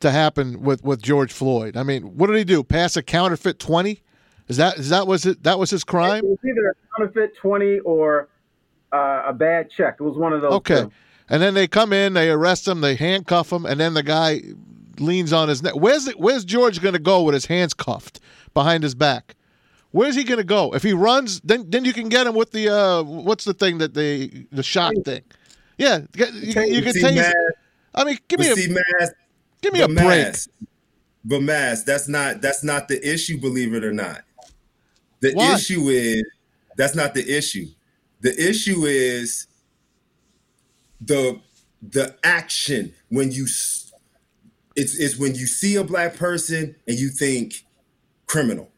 to 0.00 0.10
happen 0.10 0.62
with, 0.62 0.82
with 0.84 1.02
George 1.02 1.32
Floyd. 1.32 1.76
I 1.76 1.82
mean, 1.82 2.16
what 2.16 2.26
did 2.28 2.36
he 2.36 2.44
do? 2.44 2.62
Pass 2.62 2.96
a 2.96 3.02
counterfeit 3.02 3.58
twenty? 3.58 4.02
Is 4.48 4.56
that 4.56 4.78
is 4.78 4.88
that 4.88 5.06
was 5.06 5.26
it? 5.26 5.42
That 5.42 5.58
was 5.58 5.70
his 5.70 5.84
crime? 5.84 6.24
It 6.24 6.28
was 6.28 6.38
either 6.44 6.68
a 6.70 6.74
counterfeit 6.96 7.36
twenty 7.36 7.78
or 7.80 8.28
uh, 8.92 9.24
a 9.26 9.32
bad 9.32 9.70
check. 9.70 9.96
It 10.00 10.02
was 10.02 10.16
one 10.16 10.32
of 10.32 10.40
those. 10.40 10.52
Okay, 10.52 10.82
two. 10.82 10.92
and 11.28 11.42
then 11.42 11.54
they 11.54 11.68
come 11.68 11.92
in, 11.92 12.14
they 12.14 12.30
arrest 12.30 12.66
him, 12.66 12.80
they 12.80 12.94
handcuff 12.94 13.52
him, 13.52 13.66
and 13.66 13.78
then 13.78 13.94
the 13.94 14.02
guy 14.02 14.42
leans 14.98 15.32
on 15.32 15.48
his 15.48 15.62
neck. 15.62 15.74
Where's 15.74 16.06
it, 16.06 16.18
Where's 16.18 16.44
George 16.44 16.80
going 16.80 16.94
to 16.94 16.98
go 16.98 17.22
with 17.22 17.34
his 17.34 17.46
hands 17.46 17.74
cuffed 17.74 18.20
behind 18.54 18.82
his 18.82 18.94
back? 18.94 19.36
Where's 19.90 20.14
he 20.14 20.24
going 20.24 20.38
to 20.38 20.44
go? 20.44 20.74
If 20.74 20.82
he 20.82 20.92
runs, 20.92 21.40
then 21.40 21.70
then 21.70 21.84
you 21.84 21.92
can 21.92 22.08
get 22.08 22.26
him 22.26 22.34
with 22.34 22.52
the 22.52 22.68
uh, 22.68 23.02
what's 23.02 23.44
the 23.44 23.54
thing 23.54 23.78
that 23.78 23.94
they 23.94 24.46
the 24.52 24.62
shot 24.62 24.92
thing? 25.04 25.22
Yeah, 25.78 26.00
you, 26.14 26.26
you, 26.26 26.62
you 26.62 26.82
can 26.82 26.92
tase. 26.92 27.32
I 27.94 28.04
mean, 28.04 28.18
give 28.28 28.40
me 28.40 28.50
a 28.50 28.68
mask, 28.68 29.12
give 29.62 29.72
me 29.72 29.80
a 29.80 29.88
break. 29.88 30.34
but 31.24 31.42
mask, 31.42 31.86
that's 31.86 32.08
not 32.08 32.42
that's 32.42 32.62
not 32.62 32.88
the 32.88 33.00
issue. 33.08 33.40
Believe 33.40 33.72
it 33.74 33.82
or 33.82 33.92
not, 33.92 34.22
the 35.20 35.32
what? 35.32 35.58
issue 35.58 35.88
is 35.88 36.22
that's 36.76 36.94
not 36.94 37.14
the 37.14 37.36
issue. 37.36 37.66
The 38.20 38.48
issue 38.48 38.84
is 38.84 39.46
the 41.00 41.40
the 41.80 42.14
action 42.22 42.92
when 43.08 43.32
you 43.32 43.44
it's 43.44 44.98
it's 44.98 45.16
when 45.16 45.34
you 45.34 45.46
see 45.46 45.76
a 45.76 45.84
black 45.84 46.16
person 46.16 46.76
and 46.86 46.98
you 46.98 47.08
think 47.08 47.64
criminal 48.26 48.70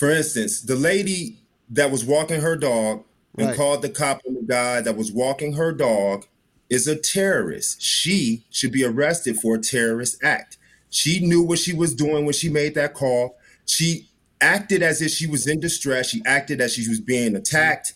for 0.00 0.08
instance, 0.10 0.62
the 0.62 0.76
lady 0.76 1.36
that 1.68 1.90
was 1.90 2.06
walking 2.06 2.40
her 2.40 2.56
dog 2.56 3.04
and 3.36 3.48
right. 3.48 3.56
called 3.56 3.82
the 3.82 3.90
cop 3.90 4.22
on 4.26 4.32
the 4.32 4.40
guy 4.40 4.80
that 4.80 4.96
was 4.96 5.12
walking 5.12 5.52
her 5.52 5.72
dog 5.72 6.24
is 6.70 6.88
a 6.88 6.96
terrorist. 6.96 7.82
She 7.82 8.42
should 8.48 8.72
be 8.72 8.82
arrested 8.82 9.36
for 9.36 9.56
a 9.56 9.58
terrorist 9.60 10.16
act. 10.24 10.56
She 10.88 11.20
knew 11.20 11.42
what 11.42 11.58
she 11.58 11.74
was 11.74 11.94
doing 11.94 12.24
when 12.24 12.32
she 12.32 12.48
made 12.48 12.74
that 12.76 12.94
call. 12.94 13.36
She 13.66 14.08
acted 14.40 14.82
as 14.82 15.02
if 15.02 15.10
she 15.10 15.26
was 15.26 15.46
in 15.46 15.60
distress. 15.60 16.08
She 16.08 16.22
acted 16.24 16.62
as 16.62 16.72
she 16.72 16.88
was 16.88 16.98
being 16.98 17.36
attacked, 17.36 17.92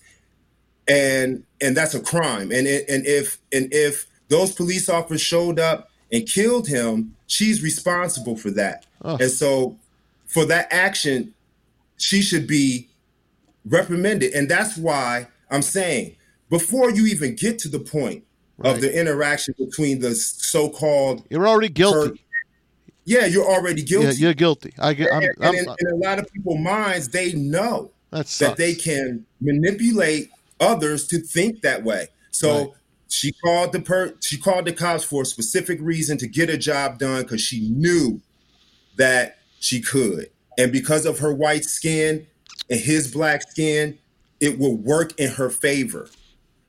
and 0.86 1.42
and 1.62 1.74
that's 1.74 1.94
a 1.94 2.00
crime. 2.00 2.52
And 2.52 2.66
and 2.66 3.06
if 3.06 3.38
and 3.50 3.72
if 3.72 4.06
those 4.28 4.52
police 4.52 4.90
officers 4.90 5.22
showed 5.22 5.58
up 5.58 5.88
and 6.12 6.28
killed 6.28 6.68
him, 6.68 7.16
she's 7.28 7.62
responsible 7.62 8.36
for 8.36 8.50
that. 8.50 8.84
Oh. 9.00 9.16
And 9.16 9.30
so, 9.30 9.78
for 10.26 10.44
that 10.44 10.68
action, 10.70 11.32
she 12.04 12.20
should 12.20 12.46
be 12.46 12.90
reprimanded. 13.64 14.34
And 14.34 14.46
that's 14.46 14.76
why 14.76 15.26
I'm 15.50 15.62
saying 15.62 16.16
before 16.50 16.90
you 16.90 17.06
even 17.06 17.34
get 17.34 17.58
to 17.60 17.68
the 17.68 17.78
point 17.78 18.24
right. 18.58 18.74
of 18.74 18.82
the 18.82 18.98
interaction 18.98 19.54
between 19.58 20.00
the 20.00 20.14
so-called 20.14 21.24
you're 21.30 21.48
already 21.48 21.70
guilty. 21.70 22.22
yeah, 23.06 23.24
you're 23.24 23.46
already 23.46 23.82
guilty. 23.82 24.08
Yeah, 24.08 24.12
you're 24.12 24.34
guilty. 24.34 24.74
I 24.78 24.92
get. 24.92 25.10
I'm, 25.14 25.22
and, 25.22 25.32
I'm, 25.40 25.54
in, 25.54 25.64
in, 25.64 25.92
a 25.92 25.96
lot 25.96 26.18
of 26.18 26.30
people's 26.30 26.60
minds, 26.60 27.08
they 27.08 27.32
know 27.32 27.90
that 28.10 28.54
they 28.58 28.74
can 28.74 29.24
manipulate 29.40 30.28
others 30.60 31.06
to 31.06 31.18
think 31.18 31.62
that 31.62 31.84
way. 31.84 32.08
So 32.32 32.58
right. 32.58 32.68
she 33.08 33.32
called 33.32 33.72
the 33.72 33.80
per 33.80 34.14
she 34.20 34.36
called 34.36 34.66
the 34.66 34.72
cops 34.72 35.04
for 35.04 35.22
a 35.22 35.26
specific 35.26 35.78
reason 35.80 36.18
to 36.18 36.26
get 36.26 36.50
a 36.50 36.58
job 36.58 36.98
done 36.98 37.22
because 37.22 37.40
she 37.40 37.70
knew 37.70 38.20
that 38.98 39.38
she 39.58 39.80
could. 39.80 40.28
And 40.58 40.72
because 40.72 41.06
of 41.06 41.18
her 41.18 41.32
white 41.32 41.64
skin 41.64 42.26
and 42.70 42.80
his 42.80 43.12
black 43.12 43.42
skin, 43.42 43.98
it 44.40 44.58
will 44.58 44.76
work 44.76 45.18
in 45.18 45.30
her 45.32 45.50
favor. 45.50 46.08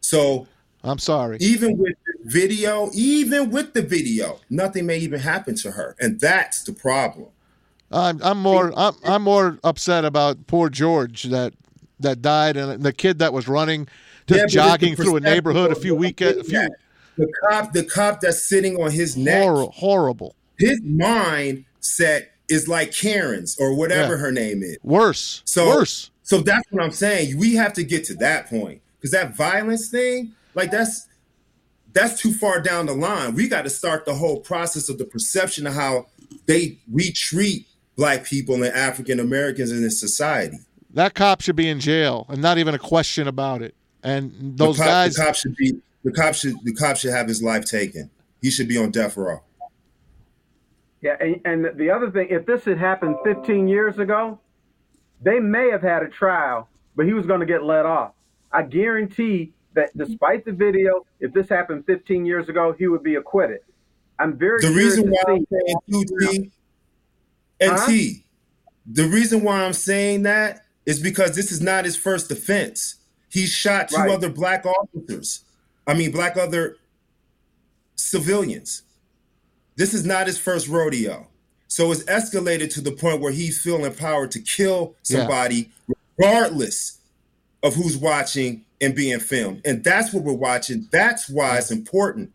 So 0.02 0.48
I'm 0.84 1.00
sorry. 1.00 1.38
Even 1.40 1.78
with 1.78 1.96
the 2.06 2.30
video, 2.30 2.90
even 2.94 3.50
with 3.50 3.74
the 3.74 3.82
video, 3.82 4.40
nothing 4.50 4.86
may 4.86 5.00
even 5.00 5.20
happen 5.20 5.56
to 5.56 5.72
her. 5.72 5.96
And 6.00 6.20
that's 6.20 6.64
the 6.64 6.74
problem. 6.74 7.30
I'm 7.92 8.22
I'm 8.24 8.42
more 8.42 8.74
I'm, 8.76 8.94
I'm 9.04 9.22
more 9.24 9.60
upset 9.64 10.06
about 10.06 10.48
poor 10.48 10.70
George 10.70 11.24
that 11.24 11.54
that 12.00 12.22
died 12.22 12.58
and 12.58 12.84
the 12.84 12.94
kid 12.94 13.20
that 13.20 13.32
was 13.32 13.48
running 13.48 13.88
just 14.28 14.40
yeah, 14.40 14.48
jogging 14.48 14.96
through 14.96 15.16
a 15.16 15.20
neighborhood 15.20 15.72
a 15.72 15.76
few 15.76 15.96
weekends 15.96 16.40
a 16.40 16.44
few 16.44 16.68
the 17.18 17.32
cop 17.44 17.72
the 17.74 17.84
cop 17.84 18.20
that's 18.20 18.44
sitting 18.44 18.76
on 18.78 18.92
his 18.92 19.16
neck 19.16 19.44
horrible, 19.44 19.72
horrible. 19.72 20.36
his 20.58 20.82
mind 20.82 21.64
set 21.80 22.35
is 22.50 22.68
like 22.68 22.92
Karen's 22.92 23.58
or 23.60 23.74
whatever 23.74 24.14
yeah. 24.14 24.20
her 24.20 24.32
name 24.32 24.64
is. 24.64 24.78
Worse. 24.84 25.42
So 25.46 25.68
worse. 25.68 26.12
So 26.24 26.40
that's 26.40 26.66
what 26.72 26.84
I'm 26.84 26.92
saying. 26.92 27.38
We 27.38 27.56
have 27.56 27.74
to 27.74 27.84
get 27.84 28.04
to 28.06 28.16
that 28.16 28.50
point 28.50 28.82
because 28.98 29.12
that 29.12 29.36
violence 29.36 29.90
thing, 29.90 30.34
like 30.56 30.72
that's 30.72 31.08
that's 31.94 32.20
too 32.22 32.34
far 32.34 32.60
down 32.60 32.88
the 32.88 32.94
line. 32.94 33.36
We 33.36 33.48
got 33.48 33.64
to 33.64 33.70
start 33.70 34.06
the 34.06 34.14
whole 34.14 34.40
process 34.40 34.90
of 34.90 34.98
the 34.98 35.06
perception 35.06 35.66
of 35.68 35.74
how 35.74 36.08
they 36.46 36.78
we 36.92 37.12
treat 37.12 37.68
black 37.96 38.26
people 38.26 38.56
and 38.56 38.66
African 38.66 39.20
Americans 39.20 39.72
in 39.72 39.82
this 39.82 40.00
society. 40.00 40.58
That 40.94 41.14
cop 41.14 41.42
should 41.42 41.56
be 41.56 41.70
in 41.70 41.80
jail, 41.80 42.26
and 42.30 42.42
not 42.42 42.58
even 42.58 42.74
a 42.74 42.80
question 42.80 43.28
about 43.28 43.62
it. 43.62 43.76
And 44.04 44.58
those 44.58 44.78
the 44.78 44.84
cop, 44.84 44.92
guys, 44.92 45.16
the 45.16 45.24
cop 45.24 45.36
should 45.36 45.56
be 45.56 45.82
the 46.04 46.12
cop 46.12 46.36
should 46.36 46.56
the 46.64 46.74
cop 46.74 46.98
should 46.98 47.12
have 47.12 47.28
his 47.28 47.42
life 47.42 47.66
taken. 47.66 48.10
He 48.42 48.52
should 48.52 48.68
be 48.68 48.78
on 48.78 48.92
death 48.92 49.18
row. 49.18 49.42
Yeah, 51.02 51.16
and, 51.20 51.42
and 51.46 51.78
the 51.78 51.90
other 51.90 52.10
thing, 52.10 52.28
if 52.30 52.46
this 52.46 52.66
had 52.66 52.78
happened 52.78 53.18
15 53.24 53.68
years 53.68 54.00
ago, 54.00 54.40
they 55.22 55.40
may 55.40 55.70
have 55.70 55.82
had 55.82 56.04
a 56.04 56.08
trial, 56.08 56.70
but 56.96 57.06
he 57.06 57.14
was 57.14 57.26
going 57.26 57.40
to 57.40 57.46
get 57.46 57.64
let 57.64 57.86
off. 57.86 58.14
I 58.52 58.64
guarantee 58.64 59.54
that 59.74 59.96
despite 59.98 60.46
the 60.46 60.52
video, 60.52 61.06
if 61.20 61.34
this 61.34 61.50
happened 61.50 61.86
15 61.86 62.26
years 62.26 62.50
ago, 62.50 62.74
he 62.78 62.88
would 62.88 63.04
be 63.04 63.16
acquitted. 63.16 63.60
I'm 64.18 64.38
very 64.38 64.62
the 64.62 64.72
reason 64.72 65.10
why 65.10 65.24
I'm 65.28 65.46
saying 65.52 65.78
two 65.92 66.04
T 66.20 66.52
and 67.60 67.72
huh? 67.72 67.86
T. 67.86 68.26
The 68.86 69.08
reason 69.08 69.44
why 69.44 69.64
I'm 69.64 69.74
saying 69.74 70.24
that 70.24 70.66
is 70.86 71.00
because 71.00 71.36
this 71.36 71.52
is 71.52 71.62
not 71.62 71.86
his 71.86 71.98
first 71.98 72.32
offense. 72.32 72.96
He 73.30 73.46
shot 73.46 73.90
two 73.90 73.98
right. 73.98 74.12
other 74.12 74.30
black 74.30 74.66
officers. 74.66 75.42
I 75.86 75.94
mean, 75.94 76.12
black 76.12 76.38
other 76.38 76.78
civilians. 77.96 78.84
This 79.76 79.94
is 79.94 80.06
not 80.06 80.28
his 80.28 80.38
first 80.38 80.68
rodeo. 80.68 81.28
So 81.68 81.92
it's 81.92 82.04
escalated 82.04 82.74
to 82.76 82.82
the 82.82 82.92
point 82.92 83.22
where 83.22 83.32
he's 83.32 83.62
feeling 83.62 83.86
empowered 83.86 84.32
to 84.32 84.40
kill 84.40 84.96
somebody 85.04 85.72
yeah. 85.88 85.96
regardless 86.18 87.00
of 87.64 87.76
who's 87.76 87.98
watching 87.98 88.64
and 88.80 88.96
being 88.96 89.20
filmed. 89.20 89.62
And 89.66 89.84
that's 89.84 90.14
what 90.14 90.24
we're 90.24 90.34
watching. 90.34 90.88
That's 90.92 91.30
why 91.30 91.58
it's 91.58 91.72
important 91.72 92.32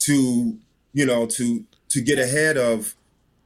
to, 0.00 0.58
you 0.92 1.06
know, 1.06 1.26
to 1.26 1.64
to 1.88 2.00
get 2.00 2.18
ahead 2.18 2.58
of 2.58 2.94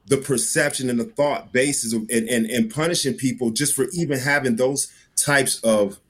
the 0.07 0.17
perception 0.17 0.91
and 0.91 0.99
the 0.99 1.05
thought 1.05 1.53
basis 1.53 1.93
of 1.93 2.03
and, 2.11 2.29
and, 2.29 2.47
and 2.47 2.73
punishing 2.73 3.15
people 3.15 3.51
just 3.51 3.75
for 3.75 3.87
even 3.93 4.19
having 4.19 4.57
those 4.57 4.93
types 5.17 5.61
of 5.63 6.01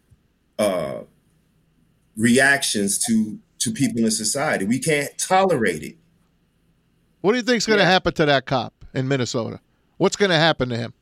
uh, 0.59 1.01
reactions 2.17 2.99
to 3.07 3.39
to 3.59 3.71
people 3.71 4.03
in 4.03 4.11
society. 4.11 4.65
We 4.65 4.79
can't 4.79 5.17
tolerate 5.19 5.83
it. 5.83 5.97
What 7.23 7.33
do 7.33 7.39
you 7.39 7.43
think's 7.43 7.67
going 7.67 7.79
to 7.79 7.85
Yeah. 7.85 7.91
happen 7.91 8.13
to 8.15 8.27
that 8.27 8.47
cop 8.47 8.75
in 8.95 9.09
Minnesota? 9.09 9.61
What's 9.97 10.17
going 10.17 10.31
to 10.31 10.37
happen 10.37 10.69
to 10.69 10.77
him? 10.77 10.93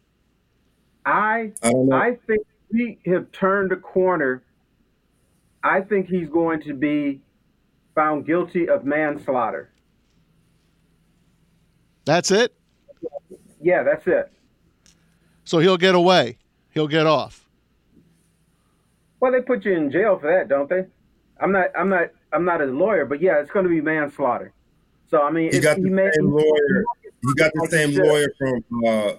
I 1.04 1.52
I. 1.62 1.72
I 1.92 2.18
think 2.26 2.46
we 2.72 2.98
have 3.06 3.32
turned 3.32 3.72
a 3.72 3.76
corner. 3.76 4.42
I 5.64 5.80
think 5.80 6.08
he's 6.08 6.28
going 6.28 6.60
to 6.62 6.74
be 6.74 7.20
found 7.94 8.26
guilty 8.26 8.68
of 8.68 8.84
manslaughter. 8.84 9.70
That's 12.04 12.30
it. 12.30 12.54
Yeah, 13.60 13.82
that's 13.82 14.06
it. 14.06 14.30
So 15.44 15.58
he'll 15.58 15.76
get 15.76 15.94
away. 15.94 16.38
He'll 16.70 16.88
get 16.88 17.06
off. 17.06 17.46
Well, 19.20 19.32
they 19.32 19.40
put 19.40 19.64
you 19.64 19.72
in 19.72 19.90
jail 19.90 20.18
for 20.18 20.30
that, 20.30 20.48
don't 20.48 20.68
they? 20.68 20.84
I'm 21.40 21.52
not. 21.52 21.68
I'm 21.76 21.88
not. 21.88 22.10
I'm 22.32 22.44
not 22.44 22.60
a 22.60 22.66
lawyer, 22.66 23.04
but 23.06 23.20
yeah, 23.20 23.40
it's 23.40 23.50
going 23.50 23.64
to 23.64 23.70
be 23.70 23.80
manslaughter. 23.80 24.52
So 25.10 25.22
I 25.22 25.30
mean, 25.30 25.52
He 25.52 25.60
got 25.60 25.76
the 25.76 25.90
may- 25.90 26.10
same 26.14 26.30
lawyer. 26.30 26.84
He 27.22 27.34
got 27.34 27.52
the 27.54 27.60
Like 27.62 27.70
same 27.70 27.94
lawyer 27.94 28.32
from 28.38 28.64
uh, 28.86 29.12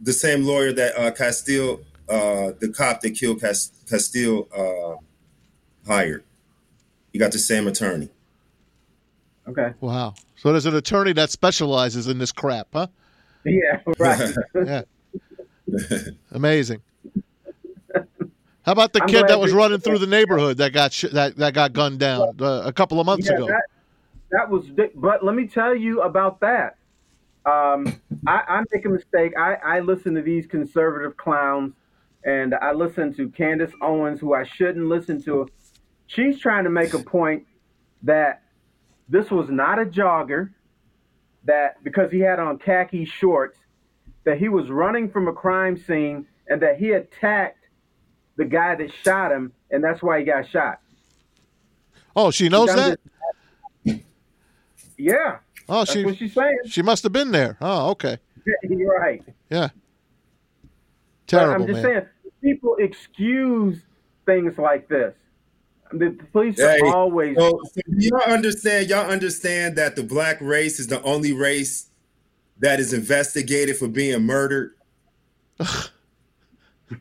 the 0.00 0.12
same 0.12 0.44
lawyer 0.44 0.72
that 0.72 0.98
uh, 0.98 1.10
Castile, 1.12 1.80
uh, 2.08 2.52
the 2.58 2.72
cop 2.76 3.00
that 3.00 3.10
killed 3.12 3.40
Cas- 3.40 3.70
Castile, 3.88 4.48
uh, 4.56 4.96
hired. 5.90 6.24
He 7.12 7.18
got 7.18 7.32
the 7.32 7.38
same 7.38 7.66
attorney. 7.66 8.08
Okay. 9.48 9.72
Wow. 9.80 10.14
So 10.36 10.52
there's 10.52 10.66
an 10.66 10.76
attorney 10.76 11.12
that 11.14 11.30
specializes 11.30 12.08
in 12.08 12.18
this 12.18 12.30
crap, 12.32 12.68
huh? 12.72 12.86
Yeah. 13.44 13.80
Right. 13.98 14.34
Yeah. 14.54 14.82
Amazing. 16.32 16.82
How 18.62 18.72
about 18.72 18.92
the 18.92 19.02
I'm 19.02 19.08
kid 19.08 19.26
that 19.28 19.40
was 19.40 19.52
running 19.52 19.78
through 19.78 19.98
the 20.04 20.06
neighborhood 20.06 20.58
that 20.58 20.72
got 20.72 20.92
sh- 20.92 21.06
that 21.12 21.36
that 21.36 21.54
got 21.54 21.72
gunned 21.72 21.98
down 22.00 22.36
uh, 22.40 22.62
a 22.64 22.72
couple 22.72 23.00
of 23.00 23.06
months 23.06 23.28
yeah, 23.28 23.36
ago? 23.36 23.46
that, 23.46 23.62
that 24.30 24.48
was. 24.48 24.66
But 24.94 25.24
let 25.24 25.34
me 25.34 25.46
tell 25.46 25.74
you 25.74 26.02
about 26.02 26.40
that. 26.40 26.76
Um, 27.46 28.00
I, 28.26 28.42
I 28.48 28.64
make 28.72 28.84
a 28.84 28.88
mistake. 28.88 29.32
I, 29.38 29.54
I 29.54 29.80
listen 29.80 30.14
to 30.14 30.22
these 30.22 30.46
conservative 30.46 31.16
clowns, 31.16 31.74
and 32.24 32.54
I 32.54 32.72
listen 32.72 33.14
to 33.14 33.28
Candace 33.30 33.72
Owens, 33.80 34.20
who 34.20 34.34
I 34.34 34.44
shouldn't 34.44 34.86
listen 34.86 35.22
to. 35.24 35.48
She's 36.06 36.38
trying 36.38 36.64
to 36.64 36.70
make 36.70 36.92
a 36.92 36.98
point 36.98 37.46
that 38.02 38.42
this 39.08 39.30
was 39.30 39.48
not 39.48 39.78
a 39.78 39.84
jogger, 39.84 40.50
that 41.44 41.82
because 41.82 42.10
he 42.12 42.20
had 42.20 42.38
on 42.38 42.58
khaki 42.58 43.04
shorts, 43.04 43.58
that 44.24 44.38
he 44.38 44.48
was 44.48 44.68
running 44.70 45.10
from 45.10 45.28
a 45.28 45.32
crime 45.32 45.76
scene, 45.76 46.26
and 46.48 46.60
that 46.62 46.78
he 46.78 46.90
attacked 46.90 47.64
the 48.36 48.44
guy 48.44 48.74
that 48.74 48.92
shot 49.02 49.32
him, 49.32 49.52
and 49.70 49.82
that's 49.82 50.02
why 50.02 50.18
he 50.18 50.24
got 50.24 50.48
shot. 50.48 50.80
Oh, 52.14 52.30
she 52.30 52.48
knows 52.48 52.68
that. 52.74 52.98
Yeah, 55.00 55.38
Oh, 55.68 55.84
that's 55.84 55.94
what 55.96 56.14
she 56.16 56.26
she's 56.26 56.34
saying. 56.34 56.58
she 56.66 56.82
must 56.82 57.02
have 57.04 57.12
been 57.12 57.30
there. 57.32 57.56
Oh, 57.60 57.90
okay. 57.90 58.18
You're 58.68 58.98
right. 58.98 59.22
Yeah. 59.48 59.68
But 60.62 60.70
Terrible, 61.26 61.62
I'm 61.62 61.66
just 61.68 61.82
man. 61.82 61.92
saying, 61.92 62.06
people 62.42 62.76
excuse 62.78 63.80
things 64.26 64.58
like 64.58 64.88
this. 64.88 65.14
The 65.92 66.16
police 66.32 66.56
Hey, 66.58 66.80
are 66.80 66.94
always. 66.94 67.36
So, 67.36 67.60
so 67.64 67.80
y'all 67.88 68.20
understand? 68.32 68.88
Y'all 68.88 69.08
understand 69.10 69.76
that 69.76 69.96
the 69.96 70.02
black 70.02 70.40
race 70.40 70.78
is 70.80 70.86
the 70.88 71.02
only 71.02 71.32
race 71.32 71.88
that 72.58 72.78
is 72.80 72.92
investigated 72.92 73.76
for 73.76 73.88
being 73.88 74.22
murdered. 74.22 74.72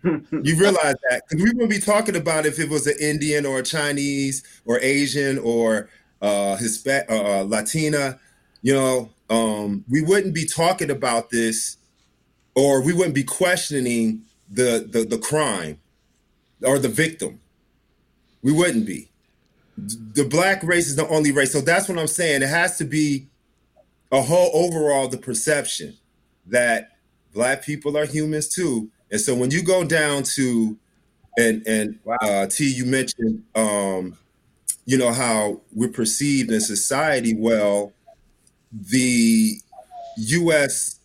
you 0.04 0.56
realize 0.58 0.96
that 1.10 1.24
because 1.28 1.44
we 1.44 1.50
wouldn't 1.52 1.70
be 1.70 1.80
talking 1.80 2.16
about 2.16 2.46
if 2.46 2.60
it 2.60 2.70
was 2.70 2.86
an 2.88 2.96
Indian 3.00 3.46
or 3.46 3.60
a 3.60 3.64
Chinese 3.64 4.44
or 4.66 4.80
Asian 4.80 5.40
or 5.40 5.90
uh, 6.22 6.56
Hispanic, 6.58 7.10
uh, 7.10 7.44
Latina. 7.44 8.20
You 8.62 8.74
know, 8.74 9.10
um, 9.30 9.86
we 9.90 10.02
wouldn't 10.02 10.36
be 10.36 10.46
talking 10.46 10.92
about 10.92 11.30
this, 11.30 11.78
or 12.56 12.82
we 12.82 12.94
wouldn't 12.94 13.16
be 13.16 13.24
questioning 13.24 14.24
the 14.50 14.88
the, 14.90 15.06
the 15.06 15.18
crime 15.18 15.80
or 16.64 16.80
the 16.80 16.90
victim. 16.90 17.40
We 18.42 18.52
wouldn't 18.52 18.86
be 18.86 19.10
the 20.14 20.26
black 20.26 20.64
race 20.64 20.88
is 20.88 20.96
the 20.96 21.08
only 21.08 21.32
race. 21.32 21.54
So 21.54 21.62
that's 21.62 21.88
what 21.88 21.98
I'm 21.98 22.08
saying. 22.08 22.42
It 22.42 22.50
has 22.50 22.78
to 22.78 22.86
be 22.86 23.28
a 24.12 24.22
whole 24.22 24.52
overall 24.54 25.08
the 25.08 25.18
perception 25.18 25.98
that 26.48 26.98
black 27.34 27.64
people 27.64 27.98
are 27.98 28.06
humans 28.06 28.50
too. 28.50 28.90
And 29.12 29.22
so 29.22 29.36
when 29.36 29.52
you 29.52 29.64
go 29.64 29.84
down 29.84 30.24
to 30.36 30.78
and 31.38 31.66
and 31.68 32.00
Wow. 32.04 32.18
uh 32.22 32.48
T 32.48 32.72
you 32.72 32.86
mentioned 32.86 33.44
um 33.56 34.18
you 34.90 34.98
know 34.98 35.14
how 35.14 35.62
we're 35.72 35.88
perceived 35.88 36.50
in 36.52 36.60
society 36.60 37.36
well 37.36 37.94
the 38.72 39.62
US 40.18 41.00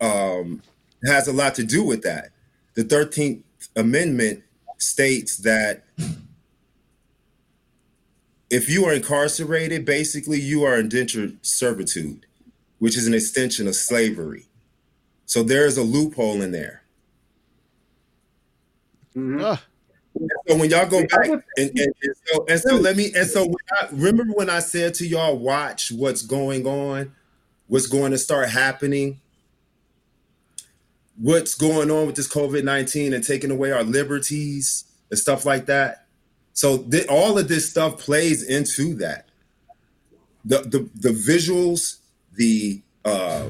um 0.00 0.62
has 1.04 1.26
a 1.26 1.32
lot 1.32 1.54
to 1.56 1.64
do 1.64 1.82
with 1.82 2.02
that. 2.02 2.30
The 2.74 2.84
13th 2.84 3.42
amendment 3.76 4.44
states 4.78 5.38
that 5.38 5.84
if 8.50 8.68
you 8.68 8.84
are 8.84 8.92
incarcerated, 8.94 9.84
basically 9.84 10.40
you 10.40 10.62
are 10.62 10.78
indentured 10.78 11.36
servitude, 11.44 12.26
which 12.78 12.96
is 12.96 13.06
an 13.06 13.14
extension 13.14 13.66
of 13.66 13.74
slavery. 13.74 14.46
So 15.26 15.42
there 15.42 15.66
is 15.66 15.76
a 15.76 15.82
loophole 15.82 16.40
in 16.40 16.52
there. 16.52 16.82
Mhm. 19.16 19.42
Ah, 19.42 19.64
So 20.46 20.56
when 20.58 20.68
y'all 20.68 20.86
go 20.86 21.00
back 21.06 21.26
and, 21.30 21.42
and, 21.56 21.70
and 21.78 22.16
so 22.26 22.44
and 22.48 22.60
so 22.60 22.76
let 22.76 22.96
me 22.96 23.12
and 23.14 23.26
so 23.26 23.46
when 23.46 23.56
I, 23.80 23.88
remember 23.92 24.34
when 24.34 24.50
I 24.50 24.58
said 24.58 24.92
to 24.94 25.06
y'all, 25.06 25.38
watch 25.38 25.90
what's 25.90 26.20
going 26.20 26.66
on, 26.66 27.14
what's 27.66 27.86
going 27.86 28.12
to 28.12 28.18
start 28.18 28.50
happening, 28.50 29.20
what's 31.16 31.54
going 31.54 31.90
on 31.90 32.06
with 32.06 32.16
this 32.16 32.28
COVID 32.28 32.62
nineteen 32.62 33.14
and 33.14 33.24
taking 33.24 33.50
away 33.50 33.72
our 33.72 33.82
liberties 33.84 34.84
and 35.08 35.18
stuff 35.18 35.46
like 35.46 35.64
that. 35.66 36.06
So 36.52 36.78
th- 36.78 37.06
all 37.08 37.38
of 37.38 37.48
this 37.48 37.70
stuff 37.70 37.98
plays 37.98 38.42
into 38.42 38.94
that. 38.96 39.28
The 40.44 40.58
the 40.58 40.90
the 40.94 41.08
visuals, 41.08 42.00
the 42.34 42.82
uh, 43.02 43.48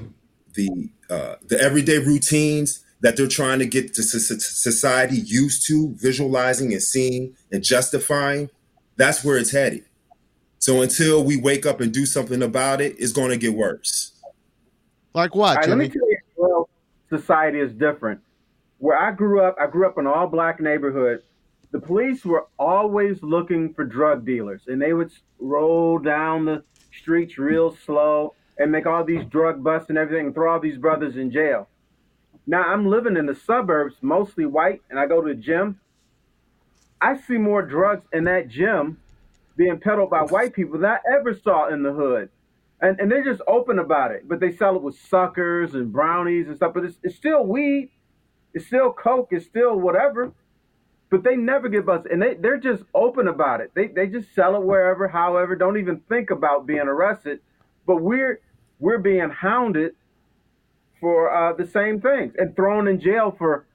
the 0.54 0.90
uh, 1.11 1.37
the 1.48 1.61
everyday 1.61 1.98
routines 1.98 2.84
that 3.05 3.19
they're 3.19 3.29
trying 3.29 3.59
to 3.59 3.67
get 3.67 3.93
the 3.95 4.03
so- 4.03 4.17
so- 4.17 4.38
society 4.38 5.17
used 5.17 5.67
to 5.67 5.95
visualizing 5.97 6.73
and 6.73 6.83
seeing 6.83 7.37
and 7.53 7.62
justifying. 7.62 8.49
That's 8.97 9.23
where 9.23 9.37
it's 9.37 9.51
headed. 9.51 9.85
So 10.59 10.81
until 10.81 11.23
we 11.23 11.37
wake 11.37 11.67
up 11.67 11.83
and 11.83 11.93
do 11.93 12.07
something 12.07 12.43
about 12.43 12.81
it, 12.81 12.97
it's 12.99 13.12
going 13.12 13.29
to 13.29 13.37
get 13.37 13.53
worse. 13.53 14.12
like 15.12 15.35
what, 15.35 15.59
right, 15.59 15.69
let 15.69 15.77
me 15.77 15.88
tell 15.88 16.09
you, 16.09 16.19
well, 16.37 16.69
society 17.11 17.61
is 17.61 17.73
different. 17.75 18.21
Where 18.79 18.99
I 18.99 19.11
grew 19.11 19.43
up, 19.43 19.55
I 19.61 19.67
grew 19.67 19.87
up 19.87 19.99
in 19.99 20.07
an 20.07 20.12
all 20.12 20.27
black 20.27 20.59
neighborhood. 20.59 21.23
The 21.73 21.81
police 21.81 22.25
were 22.25 22.47
always 22.59 23.23
looking 23.23 23.75
for 23.75 23.85
drug 23.85 24.25
dealers, 24.25 24.62
and 24.67 24.81
they 24.81 24.95
would 24.95 25.12
roll 25.38 25.99
down 25.99 26.47
the 26.47 26.64
streets 26.90 27.37
real 27.37 27.77
slow 27.85 28.35
and 28.59 28.73
make 28.73 28.87
all 28.87 29.05
these 29.05 29.27
drug 29.27 29.62
busts 29.62 29.90
and 29.90 29.99
everything 29.99 30.27
and 30.27 30.35
throw 30.35 30.55
all 30.55 30.61
these 30.61 30.79
brothers 30.79 31.17
in 31.17 31.31
jail. 31.31 31.69
Now 32.46 32.62
I'm 32.62 32.87
living 32.87 33.16
in 33.16 33.26
the 33.26 33.35
suburbs, 33.35 33.96
mostly 34.02 34.44
white, 34.46 34.83
and 34.90 34.98
I 34.98 35.07
go 35.07 35.22
to 35.22 35.28
the 35.28 35.40
gym. 35.40 35.80
I 37.00 37.16
see 37.16 37.38
more 37.38 37.62
drugs 37.62 38.07
in 38.12 38.24
that 38.24 38.48
gym 38.48 38.98
being 39.57 39.78
peddled 39.78 40.11
by 40.11 40.22
white 40.22 40.52
people 40.52 40.78
than 40.78 40.90
I 40.90 40.98
ever 41.12 41.35
saw 41.35 41.68
in 41.68 41.83
the 41.83 41.92
hood. 41.92 42.28
And, 42.80 42.98
and 43.00 43.11
they're 43.11 43.24
just 43.24 43.40
open 43.46 43.78
about 43.78 44.11
it, 44.11 44.28
but 44.28 44.40
they 44.40 44.52
sell 44.52 44.76
it 44.76 44.83
with 44.83 44.98
suckers 44.98 45.74
and 45.74 45.92
brownies 45.92 46.48
and 46.48 46.57
stuff. 46.57 46.74
But 46.74 46.85
it's, 46.85 46.98
it's 47.02 47.16
still 47.16 47.46
weed, 47.46 47.90
it's 48.52 48.66
still 48.66 48.92
coke, 48.92 49.28
it's 49.30 49.46
still 49.46 49.78
whatever. 49.78 50.33
But 51.11 51.22
they 51.22 51.37
never 51.37 51.68
get 51.68 51.87
busted, 51.87 52.11
and 52.11 52.20
they 52.20 52.35
they're 52.35 52.59
just 52.59 52.83
open 52.92 53.28
about 53.28 53.61
it. 53.61 53.70
They 53.74 53.87
they 53.87 54.09
just 54.09 54.35
sell 54.35 54.57
it 54.57 54.62
wherever, 54.62 55.07
however. 55.07 55.54
Don't 55.54 55.78
even 55.78 56.00
think 56.09 56.30
about 56.30 56.66
being 56.66 56.80
arrested. 56.80 57.40
But 57.87 58.02
we're 58.02 58.40
we're 58.80 58.98
being 58.98 59.30
hounded 59.30 59.94
for 61.05 61.31
uh, 61.31 61.53
the 61.53 61.67
same 61.67 62.01
things 62.01 62.33
and 62.38 62.57
thrown 62.57 62.88
in 62.88 62.99
jail 62.99 63.31
for 63.37 63.67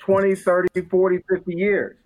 20, 0.00 0.34
30, 0.34 0.82
40, 0.90 1.18
50 1.30 1.54
years. 1.54 1.96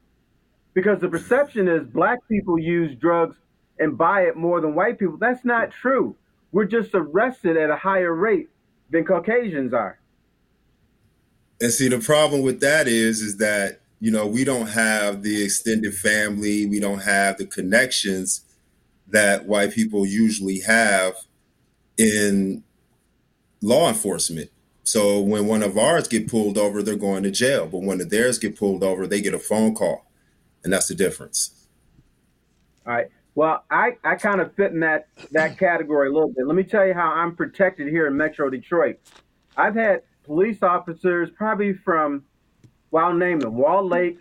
Because 0.75 1.01
the 1.01 1.09
perception 1.09 1.67
is 1.67 1.87
black 1.87 2.19
people 2.29 2.59
use 2.59 2.95
drugs 2.95 3.37
and 3.79 3.97
buy 3.97 4.25
it 4.25 4.37
more 4.37 4.61
than 4.61 4.75
white 4.75 4.99
people. 4.99 5.17
That's 5.17 5.47
not 5.47 5.71
true. 5.71 6.15
We're 6.53 6.67
just 6.67 6.91
arrested 6.93 7.57
at 7.57 7.71
a 7.71 7.77
higher 7.77 8.15
rate 8.15 8.51
than 8.91 9.07
Caucasians 9.07 9.73
are. 9.73 9.99
And 11.59 11.73
see, 11.73 11.89
the 11.89 11.99
problem 11.99 12.43
with 12.43 12.61
that 12.61 12.87
is, 12.87 13.23
is 13.23 13.39
that 13.39 13.81
you 13.99 14.11
know 14.11 14.27
we 14.27 14.45
don't 14.45 14.67
have 14.67 15.23
the 15.23 15.43
extended 15.43 15.95
family, 15.95 16.67
we 16.67 16.81
don't 16.81 17.01
have 17.01 17.39
the 17.39 17.47
connections 17.47 18.43
that 19.09 19.47
white 19.47 19.73
people 19.73 20.05
usually 20.05 20.61
have 20.61 21.15
in 21.97 22.63
law 23.63 23.89
enforcement. 23.89 24.51
So 24.87 25.21
when 25.21 25.49
one 25.49 25.65
of 25.65 25.77
ours 25.77 26.07
get 26.07 26.29
pulled 26.29 26.57
over, 26.57 26.81
they're 26.81 26.95
going 26.95 27.25
to 27.25 27.31
jail. 27.33 27.67
But 27.67 27.83
when 27.83 27.99
the 27.99 28.05
theirs 28.05 28.39
get 28.39 28.57
pulled 28.57 28.85
over, 28.85 29.05
they 29.05 29.21
get 29.21 29.35
a 29.35 29.39
phone 29.39 29.75
call, 29.75 30.07
and 30.63 30.73
that's 30.73 30.87
the 30.87 30.95
difference. 30.95 31.67
All 32.87 32.93
right. 32.93 33.09
Well, 33.35 33.65
I, 33.69 33.97
I 34.05 34.15
kind 34.15 34.41
of 34.41 34.55
fit 34.55 34.71
in 34.71 34.81
that 34.81 35.09
that 35.33 35.59
category 35.59 36.09
a 36.09 36.13
little 36.13 36.29
bit. 36.29 36.47
Let 36.47 36.55
me 36.55 36.63
tell 36.63 36.87
you 36.87 36.95
how 36.95 37.11
I'm 37.11 37.35
protected 37.35 37.89
here 37.89 38.07
in 38.07 38.17
Metro 38.17 38.49
Detroit. 38.49 39.01
I've 39.57 39.75
had 39.75 40.03
police 40.23 40.63
officers 40.63 41.31
probably 41.37 41.73
from, 41.73 42.25
well, 42.93 43.07
I'll 43.07 43.13
name 43.13 43.41
them: 43.41 43.57
Walled 43.57 43.91
Lake, 43.91 44.21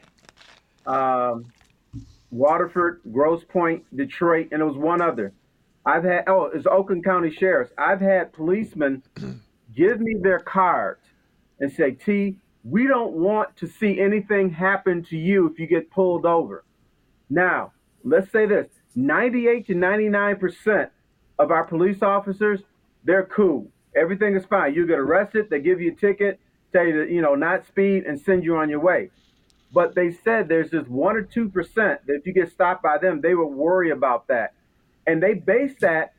um, 0.88 1.46
Waterford, 2.32 3.02
Grosse 3.12 3.44
Pointe, 3.48 3.86
Detroit, 3.96 4.48
and 4.52 4.64
it 4.64 4.66
was 4.66 4.78
one 4.78 5.00
other. 5.00 5.32
I've 5.86 6.04
had 6.04 6.24
oh, 6.26 6.46
it's 6.46 6.66
Oakland 6.66 7.06
County 7.06 7.30
Sheriffs. 7.30 7.72
I've 7.78 8.02
had 8.02 8.34
policemen 8.34 9.04
give 9.76 10.00
me 10.00 10.16
their 10.22 10.40
cards 10.40 11.02
and 11.60 11.72
say, 11.72 11.92
T, 11.92 12.38
we 12.64 12.88
don't 12.88 13.14
want 13.14 13.56
to 13.58 13.68
see 13.68 14.00
anything 14.00 14.50
happen 14.50 15.04
to 15.06 15.18
you 15.18 15.48
if 15.48 15.60
you 15.60 15.68
get 15.68 15.92
pulled 15.92 16.26
over. 16.26 16.64
Now, 17.30 17.74
let's 18.04 18.32
say 18.32 18.46
this 18.46 18.68
98 18.96 19.68
to 19.68 19.76
99% 19.76 20.90
of 21.38 21.52
our 21.52 21.66
police 21.66 22.02
officers, 22.02 22.62
they're 23.04 23.26
cool. 23.26 23.68
Everything 23.96 24.36
is 24.36 24.46
fine. 24.46 24.74
You 24.74 24.88
get 24.88 25.00
arrested, 25.00 25.50
they 25.50 25.60
give 25.60 25.80
you 25.80 25.92
a 25.92 25.96
ticket, 25.96 26.40
tell 26.74 26.86
you 26.86 27.06
to, 27.06 27.14
you 27.14 27.22
know, 27.22 27.36
not 27.36 27.66
speed 27.66 28.06
and 28.06 28.20
send 28.20 28.44
you 28.44 28.58
on 28.58 28.70
your 28.70 28.80
way. 28.80 29.12
But 29.74 29.94
they 29.96 30.12
said 30.12 30.48
there's 30.48 30.72
just 30.72 30.88
one 30.88 31.16
or 31.16 31.22
two 31.22 31.50
percent 31.50 32.06
that 32.08 32.16
if 32.16 32.26
you 32.26 32.34
get 32.34 32.52
stopped 32.52 32.82
by 32.82 32.98
them, 32.98 33.22
they 33.22 33.36
would 33.36 33.48
worry 33.48 33.92
about 33.92 34.28
that. 34.28 34.54
And 35.06 35.22
they 35.22 35.34
base 35.34 35.76
that 35.82 36.14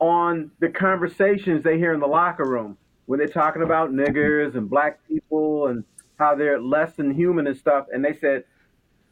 on 0.00 0.50
the 0.60 0.68
conversations 0.68 1.62
they 1.62 1.78
hear 1.78 1.94
in 1.94 2.00
the 2.00 2.06
locker 2.06 2.44
room 2.44 2.76
when 3.06 3.18
they're 3.18 3.28
talking 3.28 3.62
about 3.62 3.90
niggers 3.90 4.56
and 4.56 4.68
black 4.68 4.98
people 5.08 5.68
and 5.68 5.84
how 6.18 6.34
they're 6.34 6.60
less 6.60 6.94
than 6.94 7.14
human 7.14 7.46
and 7.46 7.56
stuff. 7.56 7.86
And 7.92 8.04
they 8.04 8.14
said, 8.14 8.44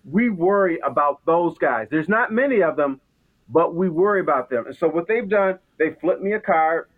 we 0.05 0.31
worry 0.31 0.79
about 0.85 1.25
those 1.27 1.57
guys. 1.59 1.88
There's 1.90 2.09
not 2.09 2.33
many 2.33 2.62
of 2.62 2.77
them, 2.77 3.01
but 3.49 3.75
we 3.75 3.88
worry 3.88 4.21
about 4.21 4.51
them. 4.51 4.66
And 4.66 4.77
so 4.77 4.88
what 4.88 5.07
they've 5.07 5.29
done, 5.29 5.59
they 5.79 5.90
flip 6.01 6.21
me 6.21 6.33
a 6.33 6.40
card, 6.40 6.88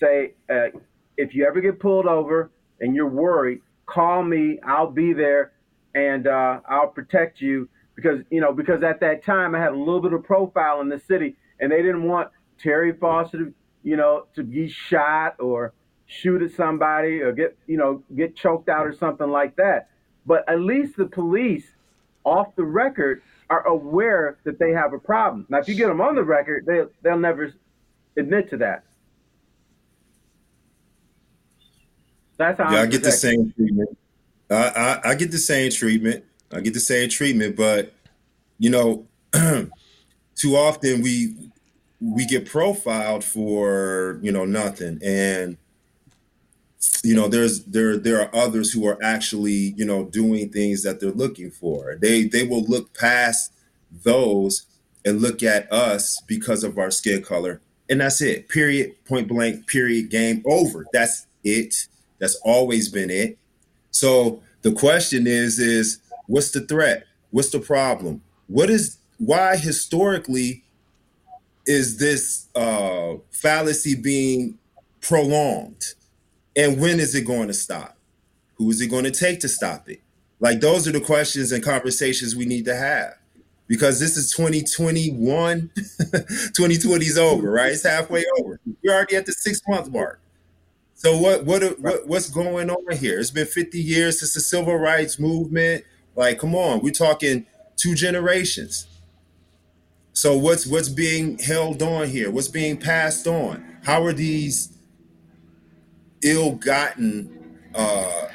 say, 0.00 0.34
uh, 0.50 0.68
if 1.16 1.34
you 1.34 1.46
ever 1.46 1.60
get 1.60 1.78
pulled 1.78 2.06
over 2.06 2.50
and 2.80 2.94
you're 2.94 3.08
worried, 3.08 3.60
call 3.86 4.22
me. 4.22 4.58
I'll 4.66 4.90
be 4.90 5.12
there 5.12 5.52
and 5.94 6.26
uh, 6.26 6.60
I'll 6.68 6.88
protect 6.88 7.40
you 7.40 7.68
because 7.94 8.20
you 8.30 8.40
know 8.40 8.52
because 8.52 8.82
at 8.82 9.00
that 9.00 9.24
time 9.24 9.54
I 9.54 9.60
had 9.60 9.72
a 9.72 9.78
little 9.78 10.00
bit 10.00 10.12
of 10.12 10.24
profile 10.24 10.80
in 10.80 10.88
the 10.88 10.98
city 10.98 11.36
and 11.60 11.70
they 11.70 11.82
didn't 11.82 12.04
want 12.08 12.30
Terry 12.58 12.92
Foster, 12.92 13.52
you 13.82 13.96
know, 13.96 14.26
to 14.34 14.42
be 14.42 14.68
shot 14.68 15.38
or 15.40 15.72
shoot 16.06 16.42
at 16.42 16.52
somebody 16.52 17.20
or 17.20 17.32
get, 17.32 17.56
you 17.66 17.76
know, 17.76 18.02
get 18.14 18.36
choked 18.36 18.68
out 18.68 18.86
or 18.86 18.94
something 18.94 19.30
like 19.30 19.56
that. 19.56 19.88
But 20.26 20.48
at 20.48 20.60
least 20.60 20.96
the 20.96 21.06
police, 21.06 21.66
off 22.24 22.54
the 22.56 22.64
record, 22.64 23.22
are 23.50 23.66
aware 23.66 24.38
that 24.44 24.58
they 24.58 24.72
have 24.72 24.92
a 24.92 24.98
problem. 24.98 25.46
Now, 25.48 25.58
if 25.58 25.68
you 25.68 25.74
get 25.74 25.88
them 25.88 26.00
on 26.00 26.14
the 26.14 26.24
record, 26.24 26.64
they 26.66 26.82
they'll 27.02 27.18
never 27.18 27.52
admit 28.16 28.48
to 28.50 28.56
that. 28.58 28.84
That's 32.36 32.58
how 32.58 32.72
yeah, 32.72 32.80
I'm 32.80 32.88
i 32.88 32.90
get 32.90 33.02
the 33.02 33.12
same 33.12 33.52
treatment. 33.52 33.98
I, 34.50 34.54
I, 34.54 35.10
I 35.10 35.14
get 35.14 35.30
the 35.30 35.38
same 35.38 35.70
treatment. 35.70 36.24
I 36.52 36.60
get 36.60 36.74
the 36.74 36.80
same 36.80 37.08
treatment, 37.08 37.56
but 37.56 37.92
you 38.58 38.70
know, 38.70 39.06
too 39.32 40.56
often 40.56 41.02
we 41.02 41.50
we 42.04 42.26
get 42.26 42.46
profiled 42.46 43.24
for 43.24 44.18
you 44.22 44.30
know 44.30 44.44
nothing. 44.44 45.00
And 45.02 45.56
you 47.02 47.14
know 47.14 47.28
there's 47.28 47.64
there 47.64 47.96
there 47.96 48.20
are 48.20 48.34
others 48.34 48.72
who 48.72 48.86
are 48.86 48.98
actually 49.02 49.74
you 49.76 49.84
know 49.84 50.04
doing 50.04 50.50
things 50.50 50.82
that 50.82 51.00
they're 51.00 51.10
looking 51.10 51.50
for. 51.50 51.96
They 52.00 52.24
they 52.24 52.44
will 52.44 52.64
look 52.64 52.94
past 52.94 53.52
those 54.02 54.66
and 55.04 55.20
look 55.20 55.42
at 55.42 55.70
us 55.72 56.20
because 56.26 56.64
of 56.64 56.78
our 56.78 56.90
skin 56.90 57.22
color. 57.22 57.60
And 57.88 58.00
that's 58.00 58.20
it. 58.22 58.48
Period. 58.48 58.94
Point 59.04 59.28
blank. 59.28 59.66
Period. 59.66 60.10
Game 60.10 60.42
over. 60.46 60.86
That's 60.92 61.26
it. 61.42 61.86
That's 62.18 62.36
always 62.44 62.88
been 62.88 63.10
it. 63.10 63.38
So 63.90 64.42
the 64.62 64.72
question 64.72 65.26
is 65.26 65.58
is 65.58 65.98
what's 66.26 66.50
the 66.50 66.60
threat? 66.60 67.06
What's 67.30 67.50
the 67.50 67.60
problem? 67.60 68.22
What 68.46 68.68
is 68.68 68.98
why 69.18 69.56
historically 69.56 70.63
is 71.66 71.98
this 71.98 72.48
uh, 72.54 73.14
fallacy 73.30 73.94
being 73.94 74.58
prolonged? 75.00 75.94
And 76.56 76.80
when 76.80 77.00
is 77.00 77.14
it 77.14 77.26
going 77.26 77.48
to 77.48 77.54
stop? 77.54 77.96
Who 78.56 78.70
is 78.70 78.80
it 78.80 78.88
going 78.88 79.04
to 79.04 79.10
take 79.10 79.40
to 79.40 79.48
stop 79.48 79.88
it? 79.88 80.00
Like, 80.40 80.60
those 80.60 80.86
are 80.86 80.92
the 80.92 81.00
questions 81.00 81.52
and 81.52 81.64
conversations 81.64 82.36
we 82.36 82.44
need 82.44 82.64
to 82.66 82.76
have 82.76 83.14
because 83.66 84.00
this 84.00 84.16
is 84.16 84.30
2021. 84.32 85.70
2020 85.74 87.06
is 87.06 87.18
over, 87.18 87.50
right? 87.50 87.72
It's 87.72 87.84
halfway 87.84 88.24
over. 88.38 88.60
We're 88.82 88.94
already 88.94 89.16
at 89.16 89.26
the 89.26 89.32
six 89.32 89.60
month 89.68 89.90
mark. 89.90 90.20
So 90.94 91.18
what 91.18 91.44
what 91.44 91.78
what 91.80 92.06
what's 92.06 92.30
going 92.30 92.70
on 92.70 92.96
here? 92.96 93.18
It's 93.18 93.30
been 93.30 93.46
50 93.46 93.78
years 93.80 94.20
since 94.20 94.34
the 94.34 94.40
civil 94.40 94.76
rights 94.76 95.18
movement. 95.18 95.84
Like, 96.16 96.38
come 96.38 96.54
on, 96.54 96.80
we're 96.80 96.92
talking 96.92 97.46
two 97.76 97.94
generations. 97.94 98.86
So 100.14 100.38
what's 100.38 100.64
what's 100.64 100.88
being 100.88 101.38
held 101.38 101.82
on 101.82 102.08
here? 102.08 102.30
What's 102.30 102.48
being 102.48 102.76
passed 102.78 103.26
on? 103.26 103.78
How 103.82 104.04
are 104.04 104.12
these 104.12 104.72
ill-gotten 106.22 107.58
uh, 107.74 108.28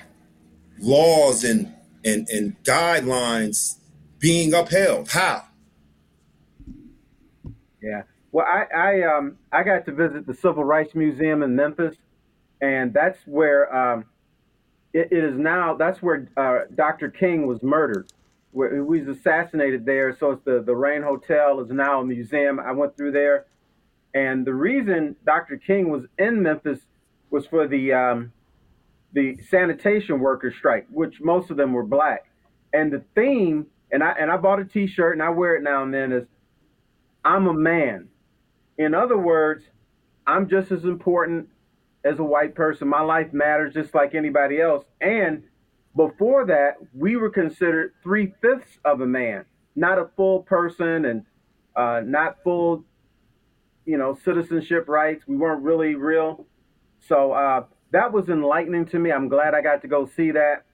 laws 0.78 1.46
and, 1.46 1.74
and 2.04 2.28
and 2.30 2.62
guidelines 2.66 3.78
being 4.20 4.54
upheld? 4.54 5.10
How? 5.10 5.46
Yeah. 7.82 8.04
Well, 8.34 8.46
I 8.46 8.66
I 8.76 9.02
um 9.04 9.38
I 9.54 9.64
got 9.64 9.86
to 9.86 9.94
visit 9.94 10.28
the 10.28 10.34
Civil 10.34 10.66
Rights 10.66 10.94
Museum 10.96 11.44
in 11.44 11.56
Memphis, 11.56 11.96
and 12.62 12.94
that's 12.94 13.20
where 13.26 13.74
um 13.74 14.04
it, 14.92 15.08
it 15.12 15.24
is 15.24 15.40
now. 15.40 15.76
That's 15.76 16.02
where 16.02 16.28
uh, 16.36 16.66
Dr. 16.76 17.10
King 17.10 17.48
was 17.48 17.64
murdered 17.64 18.12
where 18.52 18.74
he 18.74 18.82
was 18.82 19.08
assassinated 19.08 19.86
there. 19.86 20.16
So 20.18 20.32
it's 20.32 20.44
the 20.44 20.64
the 20.66 20.72
Lorraine 20.72 21.02
Motel 21.02 21.60
is 21.62 21.70
now 21.72 22.02
a 22.02 22.06
museum. 22.06 22.60
I 22.60 22.72
went 22.72 22.98
through 22.98 23.12
there, 23.12 23.46
and 24.14 24.46
the 24.46 24.54
reason 24.54 25.16
Dr. 25.26 25.58
King 25.58 25.90
was 25.90 26.04
in 26.18 26.42
Memphis 26.42 26.80
was 27.30 27.46
for 27.46 27.68
the 27.68 27.94
um, 27.94 28.34
the 29.14 29.38
sanitation 29.50 30.20
workers 30.20 30.56
strike, 30.58 30.88
which 30.92 31.22
most 31.22 31.50
of 31.52 31.58
them 31.58 31.74
were 31.74 31.84
black. 31.84 32.26
And 32.74 32.92
the 32.92 33.04
theme, 33.16 33.68
and 33.92 34.04
I 34.04 34.12
and 34.12 34.32
I 34.32 34.38
bought 34.38 34.60
a 34.60 34.66
T-shirt 34.66 35.14
and 35.14 35.24
I 35.24 35.30
wear 35.30 35.56
it 35.56 35.64
now 35.64 35.84
and 35.84 35.94
then 35.94 36.12
is, 36.12 36.28
I'm 37.24 37.48
a 37.48 37.54
man. 37.54 38.08
In 38.78 38.94
other 38.94 39.18
words, 39.18 39.66
I'm 40.26 40.48
just 40.48 40.72
as 40.72 40.84
important 40.86 41.50
as 42.04 42.20
a 42.20 42.24
white 42.24 42.56
person. 42.56 42.88
My 42.88 43.02
life 43.02 43.34
matters 43.34 43.74
just 43.74 43.94
like 43.94 44.16
anybody 44.16 44.62
else, 44.62 44.86
and 45.02 45.44
before 45.96 46.46
that, 46.46 46.76
we 46.94 47.16
were 47.16 47.30
considered 47.30 47.94
three 48.04 48.34
fifths 48.42 48.80
of 48.86 49.02
a 49.02 49.06
man, 49.06 49.46
not 49.76 49.98
a 49.98 50.10
full 50.16 50.44
person 50.44 51.06
and 51.06 51.26
uh, 51.76 52.02
not 52.06 52.38
full, 52.44 52.84
you 53.86 53.98
know, 53.98 54.18
citizenship 54.24 54.88
rights. 54.88 55.24
We 55.28 55.38
weren't 55.38 55.64
really 55.64 55.96
real. 55.96 56.46
So 57.00 57.32
uh, 57.32 57.66
that 57.92 58.12
was 58.12 58.30
enlightening 58.30 58.86
to 58.88 59.00
me. 59.00 59.12
I'm 59.12 59.30
glad 59.30 59.54
I 59.56 59.62
got 59.62 59.82
to 59.82 59.88
go 59.88 60.06
see 60.06 60.32
that. 60.32 60.66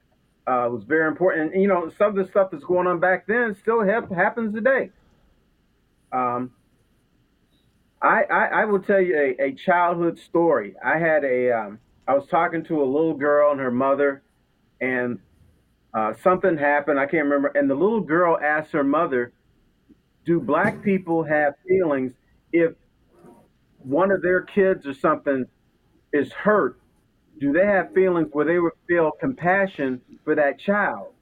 Uh, 0.48 0.66
it 0.66 0.72
was 0.72 0.84
very 0.84 1.08
important. 1.08 1.54
And, 1.54 1.62
you 1.62 1.68
know, 1.68 1.90
some 1.98 2.10
of 2.10 2.14
the 2.16 2.30
stuff 2.30 2.50
that's 2.52 2.64
going 2.64 2.86
on 2.86 3.00
back 3.00 3.26
then 3.26 3.56
still 3.60 3.84
ha- 3.84 4.14
happens 4.14 4.54
today. 4.54 4.90
Um, 6.12 6.52
I, 8.00 8.22
I, 8.30 8.44
I, 8.46 8.64
will 8.64 8.78
tell 8.78 9.00
you 9.00 9.16
a, 9.16 9.46
a 9.46 9.54
childhood 9.54 10.18
story. 10.18 10.74
I 10.84 10.98
had 10.98 11.24
a, 11.24 11.50
um, 11.50 11.80
I 12.06 12.14
was 12.14 12.28
talking 12.28 12.62
to 12.64 12.82
a 12.82 12.84
little 12.84 13.14
girl 13.14 13.50
and 13.50 13.60
her 13.60 13.72
mother, 13.72 14.22
and 14.80 15.18
uh, 15.94 16.12
something 16.22 16.56
happened. 16.56 16.98
I 16.98 17.06
can't 17.06 17.24
remember. 17.24 17.48
And 17.54 17.68
the 17.70 17.74
little 17.74 18.00
girl 18.00 18.38
asked 18.42 18.72
her 18.72 18.84
mother, 18.84 19.32
"Do 20.24 20.40
black 20.40 20.82
people 20.82 21.24
have 21.24 21.54
feelings 21.66 22.12
if 22.52 22.72
one 23.78 24.10
of 24.10 24.22
their 24.22 24.42
kids 24.42 24.86
or 24.86 24.94
something 24.94 25.46
is 26.12 26.32
hurt? 26.32 26.78
Do 27.38 27.52
they 27.52 27.66
have 27.66 27.92
feelings 27.94 28.28
where 28.32 28.44
they 28.44 28.58
would 28.58 28.72
feel 28.86 29.12
compassion 29.20 30.00
for 30.24 30.34
that 30.34 30.58
child?" 30.58 31.12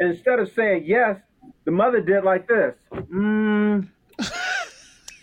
Instead 0.00 0.38
of 0.38 0.52
saying 0.52 0.84
yes, 0.86 1.18
the 1.64 1.70
mother 1.70 2.00
did 2.00 2.24
like 2.24 2.46
this. 2.48 2.74
Mm. 2.92 3.88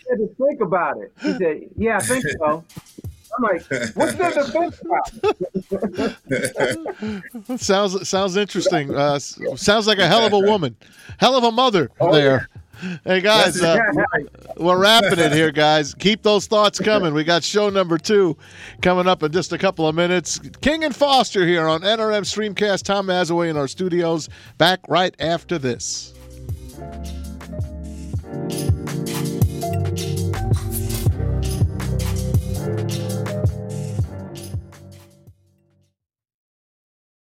She 0.06 0.12
had 0.12 0.18
to 0.18 0.34
think 0.36 0.60
about 0.60 0.98
it. 0.98 1.12
She 1.20 1.32
said, 1.32 1.62
"Yeah, 1.76 1.96
I 1.96 2.00
think 2.00 2.24
so." 2.38 2.64
I'm 3.36 3.42
like, 3.42 3.62
what's 3.94 4.14
the 4.14 4.30
defense 4.44 4.80
about? 7.44 7.60
sounds 7.60 8.08
sounds 8.08 8.36
interesting. 8.36 8.94
Uh, 8.94 9.18
sounds 9.18 9.86
like 9.86 9.98
a 9.98 10.06
hell 10.06 10.26
of 10.26 10.32
a 10.32 10.38
woman, 10.38 10.76
hell 11.18 11.36
of 11.36 11.44
a 11.44 11.52
mother 11.52 11.90
oh, 12.00 12.12
there. 12.12 12.48
Hey 13.04 13.22
guys, 13.22 13.62
uh, 13.62 13.78
we're 14.58 14.78
wrapping 14.78 15.18
it 15.18 15.32
here, 15.32 15.50
guys. 15.50 15.94
Keep 15.94 16.22
those 16.22 16.46
thoughts 16.46 16.78
coming. 16.78 17.14
We 17.14 17.24
got 17.24 17.42
show 17.42 17.70
number 17.70 17.96
two 17.96 18.36
coming 18.82 19.06
up 19.06 19.22
in 19.22 19.32
just 19.32 19.52
a 19.54 19.58
couple 19.58 19.88
of 19.88 19.94
minutes. 19.94 20.38
King 20.60 20.84
and 20.84 20.94
Foster 20.94 21.46
here 21.46 21.66
on 21.68 21.80
NRM 21.80 22.22
Streamcast. 22.22 22.82
Tom 22.82 23.06
Mazaway 23.06 23.48
in 23.48 23.56
our 23.56 23.68
studios. 23.68 24.28
Back 24.58 24.80
right 24.88 25.14
after 25.18 25.56
this. 25.58 26.12